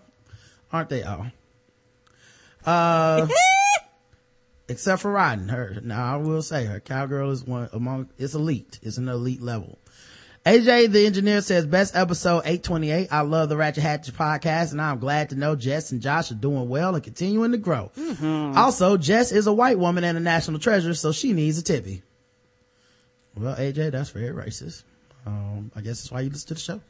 [0.72, 1.26] aren't they all?
[2.66, 3.28] Uh,
[4.68, 8.80] except for riding Her, now I will say her cowgirl is one among, it's elite.
[8.82, 9.78] It's an elite level.
[10.44, 13.12] AJ, the engineer says best episode 828.
[13.12, 16.34] I love the Ratchet Hatch podcast and I'm glad to know Jess and Josh are
[16.34, 17.92] doing well and continuing to grow.
[18.56, 22.02] Also, Jess is a white woman and a national treasure, so she needs a tippy.
[23.36, 24.82] Well, AJ, that's very racist.
[25.26, 26.80] Um, I guess that's why you listen to the show.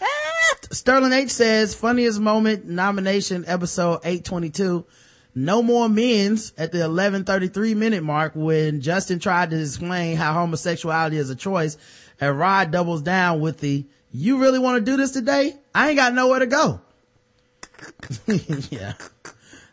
[0.70, 4.84] Sterling H says funniest moment nomination episode 822.
[5.34, 11.16] no more men's at the 1133 minute mark when Justin tried to explain how homosexuality
[11.16, 11.78] is a choice
[12.20, 15.54] and Rod doubles down with the, you really want to do this today?
[15.74, 16.80] I ain't got nowhere to go.
[18.70, 18.94] yeah.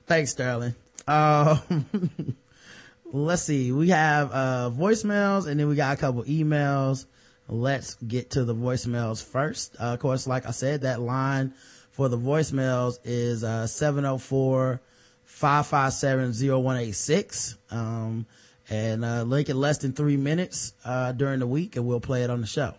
[0.05, 0.76] Thanks, Sterling.
[1.07, 1.86] Um,
[3.11, 3.72] let's see.
[3.72, 7.05] We have, uh, voicemails and then we got a couple emails.
[7.48, 9.76] Let's get to the voicemails first.
[9.80, 11.54] Uh, of course, like I said, that line
[11.91, 14.82] for the voicemails is, uh, 704
[15.24, 17.58] 557 0186.
[17.70, 18.26] Um,
[18.70, 22.24] and, uh, link in less than three minutes, uh, during the week and we'll play
[22.24, 22.74] it on the show.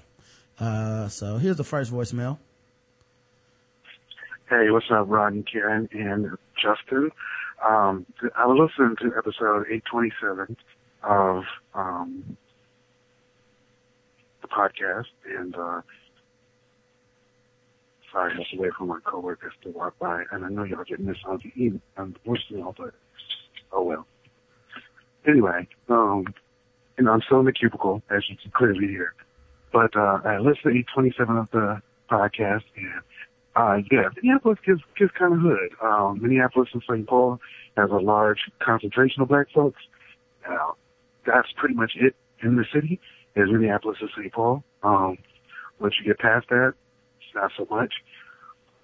[0.59, 2.39] Uh, so here's the first voicemail.
[4.49, 7.11] Hey, what's up, Rod and Karen and Justin?
[7.65, 8.07] Um,
[8.37, 10.57] I was listening to episode 827
[11.03, 11.45] of
[11.75, 12.37] um,
[14.47, 15.07] the podcast,
[15.39, 15.83] and uh,
[18.13, 21.07] sorry, I was away from my coworkers to walk by, and I know y'all getting
[21.07, 21.81] this on the email,
[22.27, 22.95] voicemail, but
[23.73, 24.07] oh well.
[25.27, 26.25] Anyway, um,
[26.99, 29.15] know, I'm still in the cubicle, as you can clearly hear.
[29.73, 33.03] But uh, I listened to 827 of the podcast, and
[33.57, 35.73] uh, yeah, Minneapolis gets, gets kind of hood.
[35.83, 37.07] Um, Minneapolis and St.
[37.07, 37.41] Paul
[37.77, 39.81] has a large concentration of black folks.
[40.49, 40.77] Now,
[41.27, 43.01] that's pretty much it in the city,
[43.37, 44.33] is Minneapolis and St.
[44.33, 44.65] Paul.
[44.83, 45.19] Um,
[45.79, 46.73] once you get past that,
[47.19, 47.95] it's not so much.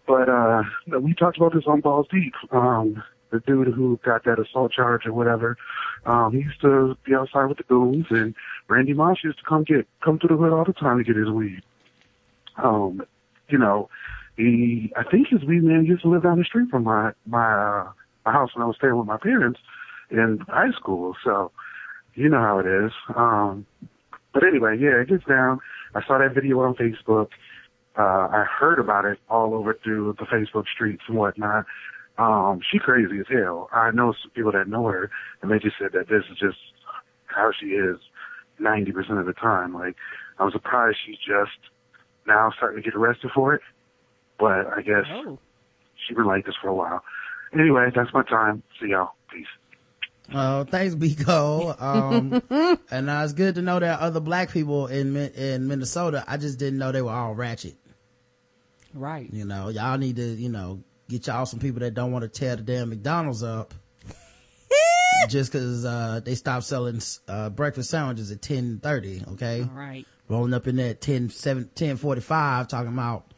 [0.07, 0.63] But, uh,
[1.01, 2.35] we talked about this on Balls Deep.
[2.51, 5.57] Um, the dude who got that assault charge or whatever,
[6.05, 8.35] um, he used to be outside with the goons and
[8.69, 11.17] Randy Moss used to come get, come to the hood all the time to get
[11.17, 11.63] his weed.
[12.63, 13.03] Um,
[13.49, 13.89] you know,
[14.37, 17.53] he, I think his weed man used to live down the street from my, my,
[17.53, 17.93] uh,
[18.27, 19.61] my house when I was staying with my parents
[20.11, 21.17] in high school.
[21.25, 21.53] So,
[22.15, 22.93] you know how it is.
[23.17, 23.67] Um,
[24.33, 25.61] but anyway, yeah, it gets down.
[25.95, 27.29] I saw that video on Facebook.
[27.99, 31.67] Uh, I heard about it all over through the Facebook streets and whatnot.
[32.19, 33.69] Um, she crazy as hell.
[33.73, 35.11] I know some people that know her
[35.43, 36.59] and they just said that this is just
[37.27, 37.97] how she is
[38.61, 39.75] 90% of the time.
[39.75, 39.97] Like,
[40.39, 41.57] I'm surprised she's just
[42.27, 43.61] now starting to get arrested for it.
[44.39, 45.39] But I guess Oh.
[46.07, 47.03] she's been like this for a while.
[47.53, 48.63] Anyway, that's my time.
[48.81, 49.11] See y'all.
[49.33, 49.47] Peace.
[50.35, 51.81] Oh, thanks, Biko.
[51.81, 56.25] Um, and uh, it's good to know there are other black people in in Minnesota.
[56.27, 57.77] I just didn't know they were all ratchet.
[58.95, 59.29] Right.
[59.33, 62.29] You know, y'all need to, you know, get y'all some people that don't want to
[62.29, 63.75] tear the damn McDonald's up.
[65.29, 69.63] just cause, uh, they stopped selling, uh, breakfast sandwiches at 1030, okay?
[69.63, 70.07] All right.
[70.29, 73.33] Rolling up in there at 10, 7, 1045 talking about,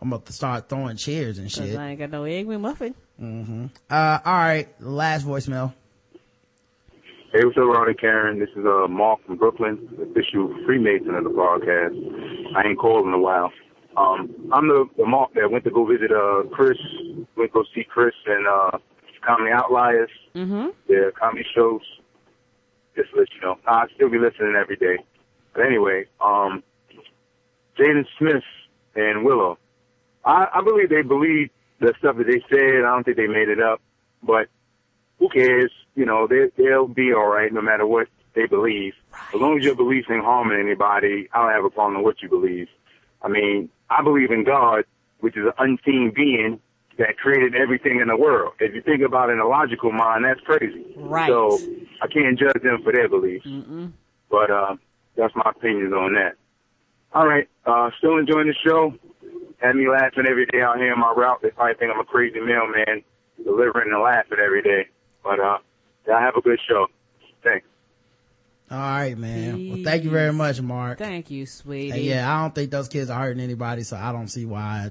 [0.00, 1.76] I'm about to start throwing chairs and shit.
[1.76, 2.94] I ain't got no egg McMuffin.
[3.88, 5.72] Uh, alright, last voicemail.
[7.36, 8.38] Hey, what's up, Ronnie Karen?
[8.38, 11.92] This is uh, Mark from Brooklyn, official Freemason of the broadcast.
[12.56, 13.52] I ain't called in a while.
[13.94, 16.78] Um, I'm the, the Mark that went to go visit uh, Chris,
[17.36, 18.78] went to go see Chris and uh,
[19.22, 20.68] Comedy Outliers, Mm-hmm.
[20.88, 21.82] their comedy shows.
[22.96, 24.96] Just let you know, I'll still be listening every day.
[25.52, 26.62] But anyway, um,
[27.78, 28.44] Jaden Smith
[28.94, 29.58] and Willow,
[30.24, 32.76] I, I believe they believe the stuff that they said.
[32.86, 33.82] I don't think they made it up,
[34.22, 34.48] but
[35.18, 35.72] who cares?
[35.94, 38.94] You know, they, they'll be all right no matter what they believe.
[39.34, 42.22] As long as your beliefs ain't harming anybody, I don't have a problem with what
[42.22, 42.68] you believe.
[43.22, 44.84] I mean, I believe in God,
[45.20, 46.60] which is an unseen being
[46.98, 48.54] that created everything in the world.
[48.60, 50.84] If you think about it in a logical mind, that's crazy.
[50.96, 51.28] Right.
[51.28, 51.58] So
[52.02, 53.46] I can't judge them for their beliefs.
[53.46, 53.92] Mm-mm.
[54.30, 54.76] But uh,
[55.16, 56.34] that's my opinions on that.
[57.12, 57.48] All right.
[57.64, 58.94] Uh, still enjoying the show.
[59.58, 61.40] Had me laughing every day out here on my route.
[61.42, 63.02] They probably think I'm a crazy mailman
[63.42, 64.88] delivering and laughing every day.
[65.26, 65.58] But uh,
[66.06, 66.86] y'all have a good show.
[67.42, 67.66] Thanks.
[68.70, 69.70] Alright, man.
[69.70, 70.98] Well, thank you very much, Mark.
[70.98, 71.90] Thank you, sweetie.
[71.90, 74.90] And yeah, I don't think those kids are hurting anybody, so I don't see why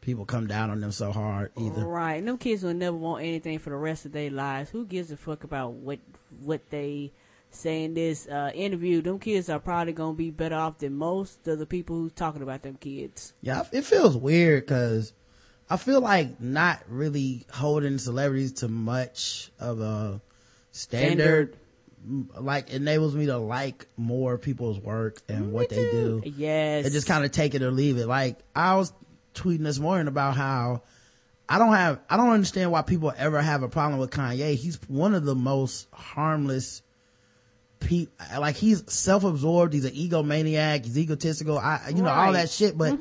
[0.00, 1.84] people come down on them so hard either.
[1.84, 2.14] Right.
[2.14, 4.70] And them kids will never want anything for the rest of their lives.
[4.70, 6.00] Who gives a fuck about what
[6.40, 7.12] what they
[7.50, 9.02] say in this uh, interview?
[9.02, 12.42] Them kids are probably gonna be better off than most of the people who's talking
[12.42, 13.34] about them kids.
[13.40, 15.12] Yeah, it feels weird because
[15.68, 20.20] I feel like not really holding celebrities to much of a
[20.70, 21.56] standard,
[22.06, 26.22] m- like enables me to like more people's work and what they do.
[26.24, 26.84] Yes.
[26.84, 28.06] and just kind of take it or leave it.
[28.06, 28.92] Like I was
[29.34, 30.82] tweeting this morning about how
[31.48, 34.54] I don't have, I don't understand why people ever have a problem with Kanye.
[34.54, 36.82] He's one of the most harmless
[37.80, 38.12] people.
[38.38, 39.72] Like he's self-absorbed.
[39.72, 40.84] He's an egomaniac.
[40.84, 41.58] He's egotistical.
[41.58, 42.98] I, you know, all that shit, but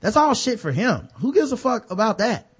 [0.00, 1.08] that's all shit for him.
[1.16, 2.50] Who gives a fuck about that?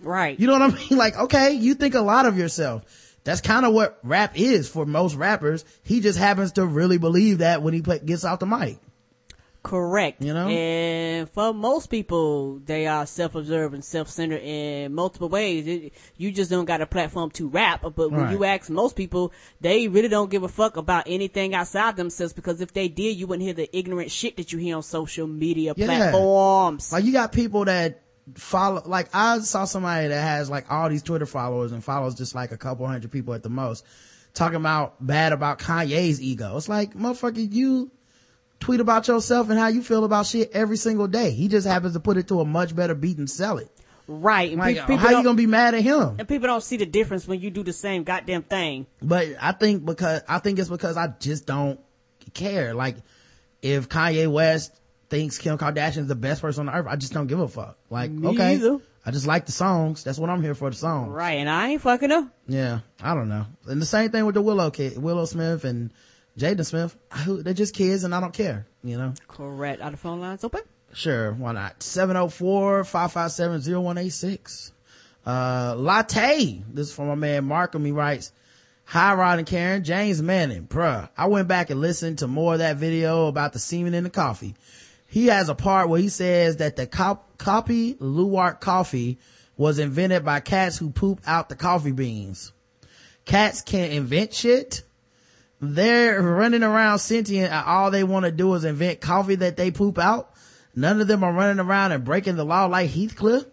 [0.00, 0.38] right.
[0.38, 0.98] You know what I mean?
[0.98, 2.84] Like, okay, you think a lot of yourself.
[3.24, 5.64] That's kind of what rap is for most rappers.
[5.82, 8.78] He just happens to really believe that when he play, gets off the mic.
[9.62, 10.22] Correct.
[10.22, 10.48] You know?
[10.48, 15.66] And for most people, they are self-observed and self-centered in multiple ways.
[15.66, 18.30] It, you just don't got a platform to rap, but when Right.
[18.32, 22.60] you ask most people, they really don't give a fuck about anything outside themselves because
[22.60, 25.74] if they did, you wouldn't hear the ignorant shit that you hear on social media
[25.76, 25.86] Yeah.
[25.86, 26.92] platforms.
[26.92, 28.02] Like you got people that
[28.36, 32.34] follow, like I saw somebody that has like all these Twitter followers and follows just
[32.34, 33.84] like a couple hundred people at the most
[34.34, 36.56] talking about bad about Kanye's ego.
[36.56, 37.90] It's like, motherfucker, you
[38.60, 41.30] tweet about yourself and how you feel about shit every single day.
[41.30, 43.68] He just happens to put it to a much better beat and sell it.
[44.08, 44.50] right.
[44.50, 46.16] And Like, people how you gonna be mad at him?
[46.18, 48.86] and people don't see the difference when you do the same goddamn thing.
[49.02, 51.78] But I think because, I think it's because I just don't
[52.34, 52.74] care.
[52.74, 52.96] Like,
[53.62, 54.72] if Kanye West
[55.10, 57.78] thinks Kim Kardashian is the best person on earth, I just don't give a fuck.
[57.90, 58.54] Like, Me okay.
[58.54, 58.78] either.
[59.06, 60.04] I just like the songs.
[60.04, 61.10] That's what I'm here for, the songs.
[61.10, 61.38] Right.
[61.38, 62.28] And I ain't fucking her.
[62.46, 63.46] Yeah, I don't know.
[63.66, 65.90] And the same thing with the Willow kid, Willow Smith and
[66.38, 66.96] Jaden Smith.
[67.24, 69.12] Who- They're just kids and I don't care, you know?
[69.26, 69.82] Correct.
[69.82, 70.60] Are the phone lines open?
[70.94, 71.80] Sure, why not?
[71.80, 74.72] 704-557-0186.
[75.26, 78.32] Uh, Latte, this is from my man Markham, he writes,
[78.86, 81.10] Hi Rod and Karen, James Manning, bruh.
[81.16, 84.10] I went back and listened to more of that video about the semen in the
[84.10, 84.54] coffee.
[85.06, 89.18] He has a part where he says that the cop- Kopi Luwak coffee
[89.58, 92.52] was invented by cats who poop out the coffee beans.
[93.26, 94.82] Cats can't invent shit.
[95.60, 99.98] They're running around sentient all they want to do is invent coffee that they poop
[99.98, 100.30] out.
[100.74, 103.44] None of them are running around and breaking the law like Heathcliff.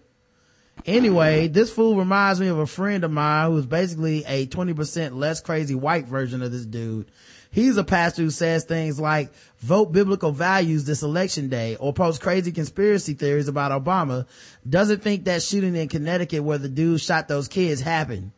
[0.86, 5.42] Anyway, this fool reminds me of a friend of mine who's basically a 20% less
[5.42, 7.10] crazy white version of this dude.
[7.50, 12.22] He's a pastor who says things like vote biblical values this election day or post
[12.22, 14.28] crazy conspiracy theories about Obama.
[14.70, 18.32] Doesn't think that shooting in Connecticut where the dude shot those kids happened.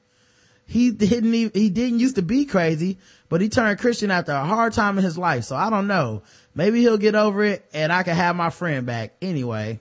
[0.68, 2.99] He didn't even, he didn't used to be crazy,
[3.30, 5.43] but he turned Christian after a hard time in his life.
[5.43, 6.23] So I don't know.
[6.55, 9.15] Maybe he'll get over it and I can have my friend back.
[9.21, 9.80] Anyway,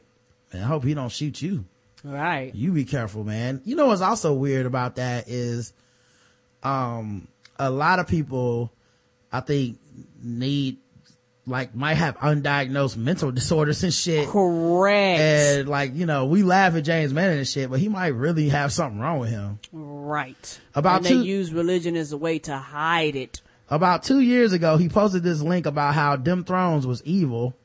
[0.53, 1.65] man, I hope he don't shoot you.
[2.05, 2.55] Right.
[2.55, 3.63] You be careful, man.
[3.65, 5.73] You know what's also weird about that is,
[6.63, 7.29] um,
[7.59, 8.73] a lot of people,
[9.33, 9.79] I think,
[10.23, 10.79] need,
[11.47, 14.29] like, might have undiagnosed mental disorders and shit.
[14.29, 15.21] Correct.
[15.21, 18.49] And like, you know, we laugh at James Manning and shit, but he might really
[18.49, 19.59] have something wrong with him.
[19.73, 20.61] right.
[20.75, 23.41] About and two- they use religion as a way to hide it.
[23.69, 27.57] About two years ago, he posted this link about how Dim Thrones was evil.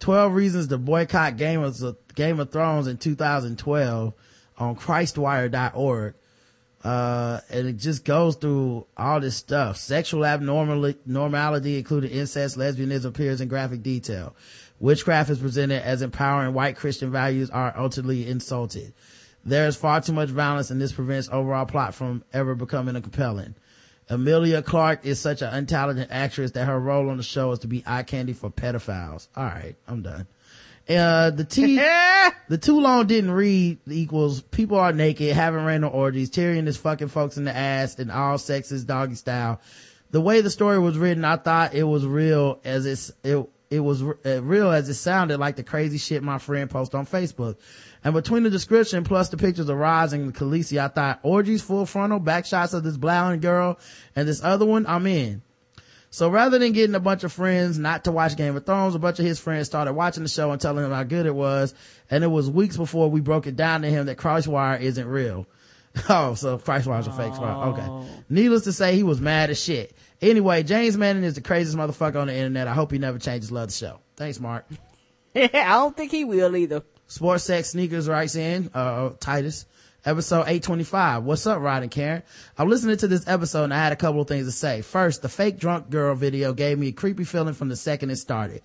[0.00, 1.78] 12 reasons to boycott Game of,
[2.14, 4.14] Game of Thrones in 2012
[4.58, 6.14] on Christwire.org.
[6.84, 9.76] Uh, and it just goes through all this stuff.
[9.76, 14.34] Sexual abnormality, normality, including incest, lesbianism, appears in graphic detail.
[14.80, 18.92] Witchcraft is presented as empowering white Christian values are ultimately insulted.
[19.44, 23.00] There is far too much violence and this prevents overall plot from ever becoming a
[23.00, 23.54] compelling.
[24.08, 27.68] Emilia Clarke is such an untalented actress that her role on the show is to
[27.68, 29.28] be eye candy for pedophiles.
[29.36, 30.26] All right, I'm done.
[30.88, 31.76] Uh, the T,
[32.48, 37.08] the too long didn't read equals people are naked, having random orgies, Tyrion is fucking
[37.08, 39.60] folks in the ass and all sexes, doggy style.
[40.10, 43.80] The way the story was written, I thought it was real as it's, it, it
[43.80, 47.56] was uh, real as it sounded like the crazy shit my friend posted on Facebook.
[48.04, 51.86] And between the description plus the pictures of Ros and Khaleesi, I thought orgies, full
[51.86, 53.78] frontal, back shots of this blonde girl
[54.14, 55.42] and this other one, I'm in.
[56.12, 58.98] So rather than getting a bunch of friends not to watch Game of Thrones, a
[58.98, 61.74] bunch of his friends started watching the show and telling him how good it was.
[62.10, 65.46] And it was weeks before we broke it down to him that Crosswire isn't real.
[66.08, 67.78] Oh, so Christwire's a fake spot.
[67.78, 68.10] Okay.
[68.30, 69.94] Needless to say, he was mad as shit.
[70.22, 72.66] Anyway, James Manning is the craziest motherfucker on the internet.
[72.66, 73.52] I hope he never changes.
[73.52, 74.00] Love the show.
[74.16, 74.64] Thanks, Mark.
[75.36, 76.82] I don't think he will either.
[77.08, 79.66] Sports Sex Sneakers writes in, uh, Titus.
[80.04, 81.22] Episode 825.
[81.22, 82.24] What's up, Rod and Karen?
[82.58, 84.82] I'm listening to this episode and I had a couple of things to say.
[84.82, 88.16] First, the fake drunk girl video gave me a creepy feeling from the second it
[88.16, 88.62] started.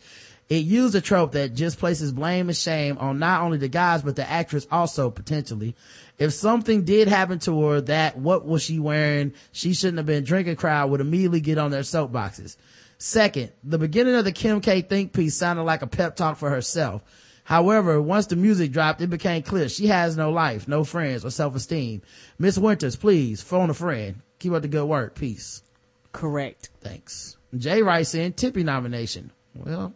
[0.50, 4.02] It used a trope that just places blame and shame on not only the guys,
[4.02, 5.76] but the actress also potentially.
[6.18, 9.34] If something did happen to her that what was she wearing?
[9.52, 12.58] She shouldn't have been drinking crowd would immediately get on their soapboxes.
[12.98, 16.50] Second, the beginning of the Kim K think piece sounded like a pep talk for
[16.50, 17.04] herself.
[17.48, 21.30] However, once the music dropped, it became clear she has no life, no friends, or
[21.30, 22.02] self-esteem.
[22.38, 24.22] Miss Winters, please phone a friend.
[24.40, 25.16] Keep up the good work.
[25.16, 25.64] Peace.
[26.12, 26.68] Correct.
[26.82, 27.38] Thanks.
[27.58, 29.32] Jay writes in Tippy nomination.
[29.56, 29.94] Well,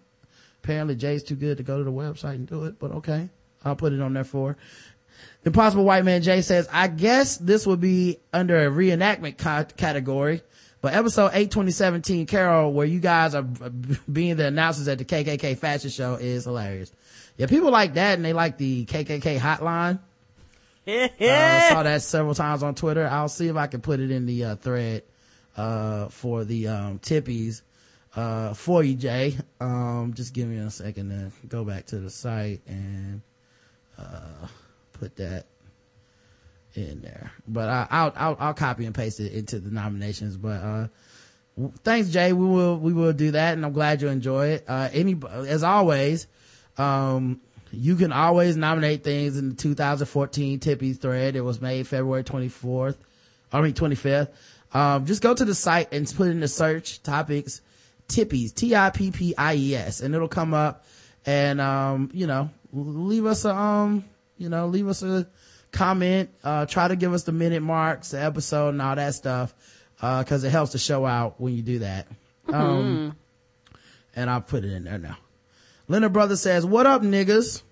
[0.64, 3.28] apparently Jay's too good to go to the website and do it, but okay.
[3.66, 4.58] I'll put it on there for her.
[5.44, 10.42] Impossible White Man Jay says, I guess this would be under a reenactment ca- category,
[10.80, 15.58] but episode 8 2017 Carol, where you guys are being the announcers at the KKK
[15.58, 16.94] fashion show is hilarious.
[17.42, 20.00] Yeah, people like that and they like the KKK hotline.
[20.88, 23.08] Uh, I saw that several times on Twitter.
[23.08, 25.02] I'll see if I can put it in the uh, thread
[25.58, 27.62] uh, for the um, tippies.
[28.16, 29.38] uh, for you, Jay.
[29.60, 33.22] Um, just give me a second to go back to the site and,
[33.98, 34.48] uh,
[34.94, 35.46] put that
[36.76, 37.32] in there.
[37.48, 40.36] But I, I'll, I'll, I'll copy and paste it into the nominations.
[40.38, 40.88] But, uh,
[41.84, 42.34] thanks, Jay.
[42.34, 43.54] We will, we will do that.
[43.54, 44.66] And I'm glad you enjoy it.
[44.68, 45.16] Uh, any,
[45.48, 46.28] as always,
[46.82, 51.36] um, you can always nominate things in the 2014 Tippy thread.
[51.36, 52.98] It was made February 24th.
[53.54, 54.30] I mean, 25th.
[54.74, 57.62] Um, just go to the site and put in the search topics,
[58.08, 60.86] Tippies, T-I-P-P-I-E-S, and it'll come up
[61.26, 64.06] and, um, you know, leave us a, um,
[64.38, 65.28] you know, leave us a
[65.72, 69.54] comment, uh, try to give us the minute marks, the episode and all that stuff,
[70.02, 72.08] uh, cause it helps the show out when you do that.
[72.48, 73.16] Um,
[74.16, 75.18] and I'll put it in there now.
[75.92, 77.64] Leonard Brother says, what up niggas?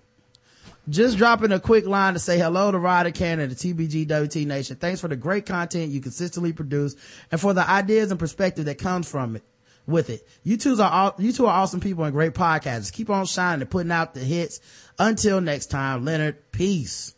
[0.90, 4.46] Just dropping a quick line to say hello to Ryder Cannon and the TBG WT
[4.46, 4.76] Nation.
[4.76, 6.96] Thanks for the great content you consistently produce
[7.32, 9.42] and for the ideas and perspective that comes from it.
[9.86, 12.92] With it, you two are all, you two are awesome people and great podcasters.
[12.92, 14.60] Keep on shining and putting out the hits.
[14.98, 17.14] Until next time, Leonard, peace.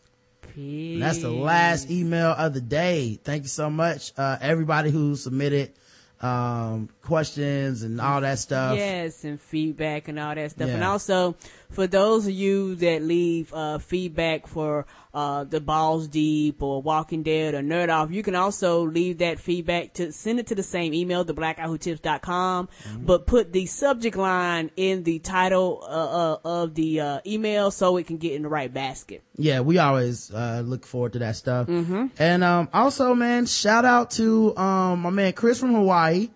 [0.55, 0.93] Peace.
[0.93, 3.19] And that's the last email of the day.
[3.21, 5.73] Thank you so much, uh, everybody who submitted,
[6.21, 8.75] um, questions and all that stuff.
[8.77, 10.67] Yes, and feedback and all that stuff.
[10.69, 10.75] Yeah.
[10.75, 11.35] And also,
[11.69, 17.21] for those of you that leave uh, feedback for uh, the Balls Deep or Walking
[17.21, 20.63] Dead or Nerd Off, you can also leave that feedback to send it to the
[20.63, 23.05] same email, theblackguywhotips.com, Mm-hmm.
[23.05, 27.97] but put the subject line in the title uh, uh, of the uh, email so
[27.97, 29.23] it can get in the right basket.
[29.37, 31.67] yeah, we always uh, look forward to that stuff.
[31.67, 36.29] And um, also, man, shout out to um, my man Chris from Hawaii,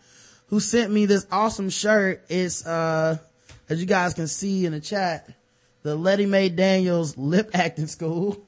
[0.48, 2.24] who sent me this awesome shirt.
[2.30, 3.18] It's uh,
[3.70, 5.30] as you guys can see in the chat,
[5.84, 8.44] the Letty Mae Daniels Lip Acting School.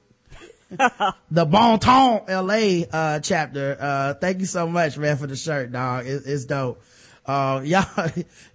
[1.31, 3.75] the Bon Ton LA uh chapter.
[3.79, 6.05] Uh thank you so much, man, for the shirt, dog.
[6.05, 6.81] It, it's dope.
[7.25, 7.85] Uh y'all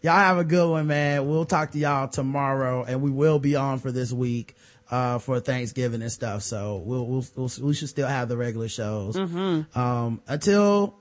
[0.01, 1.29] y'all have a good one, man.
[1.29, 4.55] We'll talk to y'all tomorrow and we will be on for this week
[4.91, 6.43] uh for Thanksgiving and stuff.
[6.43, 9.17] So we'll we'll, we'll we should still have the regular shows.
[9.75, 10.95] Um until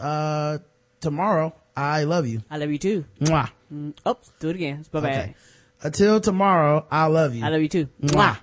[0.00, 0.58] uh
[1.00, 2.42] tomorrow, I love you.
[2.50, 3.04] I love you too.
[3.20, 3.50] Mwah.
[4.06, 4.84] Oh, do it again.
[4.92, 5.08] Bye bye.
[5.10, 5.34] Okay.
[5.82, 7.44] Until tomorrow, I love you.
[7.44, 7.88] I love you too.
[8.02, 8.38] Mwah.